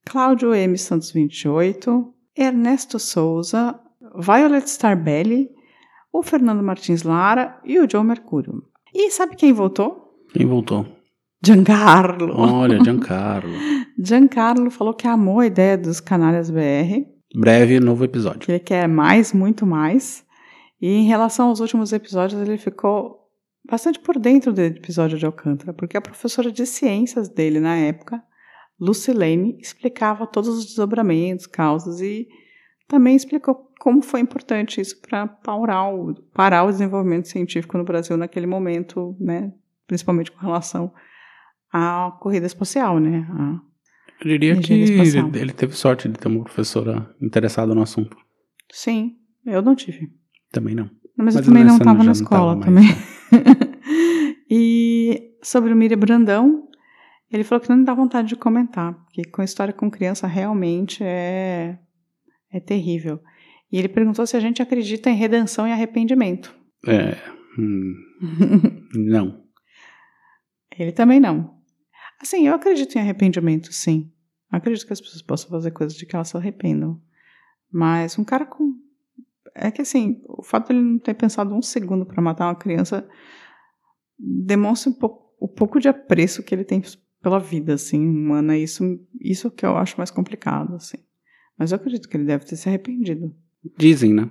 Cláudio 0.04 0.54
M. 0.54 0.76
Santos 0.76 1.10
28, 1.12 2.12
Ernesto 2.36 2.98
Souza, 2.98 3.78
Violet 4.16 4.66
Starbelli, 4.66 5.50
o 6.12 6.22
Fernando 6.22 6.62
Martins 6.62 7.02
Lara 7.02 7.60
e 7.64 7.78
o 7.78 7.88
Joe 7.90 8.04
Mercúrio. 8.04 8.62
E 8.94 9.10
sabe 9.10 9.36
quem 9.36 9.52
votou? 9.52 10.14
Quem 10.32 10.46
voltou? 10.46 10.86
Giancarlo. 11.44 12.34
Olha, 12.36 12.78
Giancarlo. 12.84 13.52
Giancarlo 14.04 14.70
falou 14.70 14.92
que 14.92 15.06
amou 15.06 15.40
a 15.40 15.46
ideia 15.46 15.78
dos 15.78 16.00
canalhas 16.00 16.50
BR. 16.50 17.06
Breve 17.34 17.78
novo 17.78 18.04
episódio. 18.04 18.40
Que 18.40 18.52
ele 18.52 18.58
quer 18.58 18.88
mais, 18.88 19.32
muito 19.32 19.64
mais. 19.64 20.24
E 20.80 20.88
em 20.88 21.06
relação 21.06 21.48
aos 21.48 21.60
últimos 21.60 21.92
episódios, 21.92 22.40
ele 22.40 22.58
ficou 22.58 23.30
bastante 23.64 24.00
por 24.00 24.18
dentro 24.18 24.52
do 24.52 24.60
episódio 24.60 25.16
de 25.16 25.24
Alcântara, 25.24 25.72
porque 25.72 25.96
a 25.96 26.00
professora 26.00 26.50
de 26.50 26.66
ciências 26.66 27.28
dele 27.28 27.60
na 27.60 27.76
época, 27.76 28.20
Lucilene, 28.80 29.56
explicava 29.60 30.26
todos 30.26 30.48
os 30.48 30.66
desdobramentos, 30.66 31.46
causas 31.46 32.00
e 32.00 32.26
também 32.88 33.14
explicou 33.14 33.70
como 33.78 34.02
foi 34.02 34.20
importante 34.20 34.80
isso 34.80 35.00
para 35.00 35.28
parar 35.28 35.88
o, 35.88 36.14
parar 36.34 36.64
o 36.64 36.70
desenvolvimento 36.70 37.28
científico 37.28 37.78
no 37.78 37.84
Brasil 37.84 38.16
naquele 38.16 38.46
momento, 38.46 39.16
né, 39.20 39.52
principalmente 39.86 40.32
com 40.32 40.40
relação 40.40 40.92
à 41.72 42.16
corrida 42.20 42.46
espacial, 42.46 42.98
né? 42.98 43.26
A 43.30 43.71
Eu 44.24 44.38
diria 44.38 44.56
que 44.60 44.72
ele, 44.72 45.38
ele 45.38 45.52
teve 45.52 45.74
sorte 45.74 46.08
de 46.08 46.16
ter 46.16 46.28
uma 46.28 46.44
professora 46.44 47.12
interessada 47.20 47.74
no 47.74 47.82
assunto. 47.82 48.16
Sim, 48.70 49.16
eu 49.44 49.60
não 49.60 49.74
tive. 49.74 50.08
Também 50.52 50.74
não. 50.74 50.88
Mas, 51.16 51.34
eu 51.34 51.40
Mas 51.40 51.46
também 51.46 51.64
não 51.64 51.76
estava 51.76 52.04
na 52.04 52.12
escola 52.12 52.60
também. 52.60 52.84
e 54.48 55.34
sobre 55.42 55.72
o 55.72 55.76
Miriam 55.76 55.98
Brandão, 55.98 56.68
ele 57.30 57.42
falou 57.42 57.60
que 57.60 57.68
não 57.68 57.82
dá 57.82 57.94
vontade 57.94 58.28
de 58.28 58.36
comentar, 58.36 58.94
porque 58.94 59.24
com 59.24 59.42
história 59.42 59.72
com 59.72 59.90
criança 59.90 60.26
realmente 60.26 61.02
é, 61.02 61.78
é 62.52 62.60
terrível. 62.60 63.20
E 63.72 63.78
ele 63.78 63.88
perguntou 63.88 64.26
se 64.26 64.36
a 64.36 64.40
gente 64.40 64.62
acredita 64.62 65.10
em 65.10 65.16
redenção 65.16 65.66
e 65.66 65.72
arrependimento. 65.72 66.54
É. 66.86 67.16
hum, 67.58 67.94
não. 68.94 69.42
Ele 70.78 70.92
também 70.92 71.18
não. 71.18 71.61
Assim, 72.22 72.46
eu 72.46 72.54
acredito 72.54 72.94
em 72.94 73.00
arrependimento, 73.00 73.72
sim. 73.72 74.08
Acredito 74.48 74.86
que 74.86 74.92
as 74.92 75.00
pessoas 75.00 75.22
possam 75.22 75.50
fazer 75.50 75.72
coisas 75.72 75.96
de 75.96 76.06
que 76.06 76.14
elas 76.14 76.28
se 76.28 76.36
arrependam. 76.36 77.02
Mas 77.70 78.16
um 78.16 78.22
cara 78.22 78.46
com. 78.46 78.74
É 79.54 79.70
que 79.72 79.82
assim, 79.82 80.22
o 80.28 80.42
fato 80.42 80.68
de 80.68 80.74
ele 80.74 80.82
não 80.82 80.98
ter 80.98 81.14
pensado 81.14 81.52
um 81.52 81.60
segundo 81.60 82.06
para 82.06 82.22
matar 82.22 82.46
uma 82.46 82.54
criança 82.54 83.06
demonstra 84.16 84.90
um 84.90 84.94
pouco, 84.94 85.34
o 85.40 85.48
pouco 85.48 85.80
de 85.80 85.88
apreço 85.88 86.44
que 86.44 86.54
ele 86.54 86.64
tem 86.64 86.80
pela 87.20 87.40
vida, 87.40 87.74
assim, 87.74 88.06
humana. 88.06 88.56
Isso, 88.56 89.00
isso 89.20 89.50
que 89.50 89.66
eu 89.66 89.76
acho 89.76 89.96
mais 89.98 90.10
complicado, 90.10 90.76
assim. 90.76 90.98
Mas 91.58 91.72
eu 91.72 91.76
acredito 91.76 92.08
que 92.08 92.16
ele 92.16 92.24
deve 92.24 92.44
ter 92.44 92.56
se 92.56 92.68
arrependido. 92.68 93.34
Dizem, 93.76 94.14
né? 94.14 94.30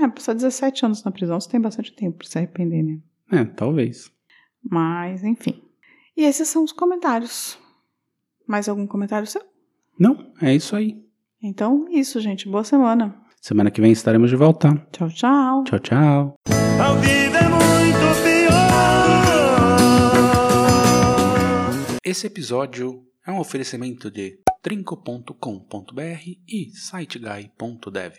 É, 0.00 0.06
passar 0.08 0.34
17 0.34 0.86
anos 0.86 1.02
na 1.02 1.10
prisão, 1.10 1.40
você 1.40 1.50
tem 1.50 1.60
bastante 1.60 1.94
tempo 1.94 2.18
para 2.18 2.28
se 2.28 2.38
arrepender, 2.38 2.82
né? 2.82 3.00
É, 3.32 3.44
talvez. 3.44 4.12
Mas, 4.62 5.24
enfim. 5.24 5.63
E 6.16 6.22
esses 6.22 6.48
são 6.48 6.62
os 6.62 6.70
comentários. 6.70 7.58
Mais 8.46 8.68
algum 8.68 8.86
comentário 8.86 9.26
seu? 9.26 9.42
Não, 9.98 10.32
é 10.40 10.54
isso 10.54 10.76
aí. 10.76 11.02
Então, 11.42 11.86
isso, 11.90 12.20
gente. 12.20 12.48
Boa 12.48 12.62
semana. 12.62 13.20
Semana 13.40 13.70
que 13.70 13.80
vem 13.80 13.90
estaremos 13.90 14.30
de 14.30 14.36
volta. 14.36 14.74
Tchau, 14.92 15.08
tchau. 15.08 15.64
Tchau, 15.64 15.78
tchau. 15.80 16.34
A 16.80 16.94
vida 16.94 17.38
é 17.38 17.48
muito 17.48 18.22
pior. 18.22 18.54
Esse 22.04 22.28
episódio 22.28 23.04
é 23.26 23.32
um 23.32 23.40
oferecimento 23.40 24.10
de 24.10 24.38
trinco.com.br 24.62 26.22
e 26.48 26.70
siteguy.dev. 26.70 28.12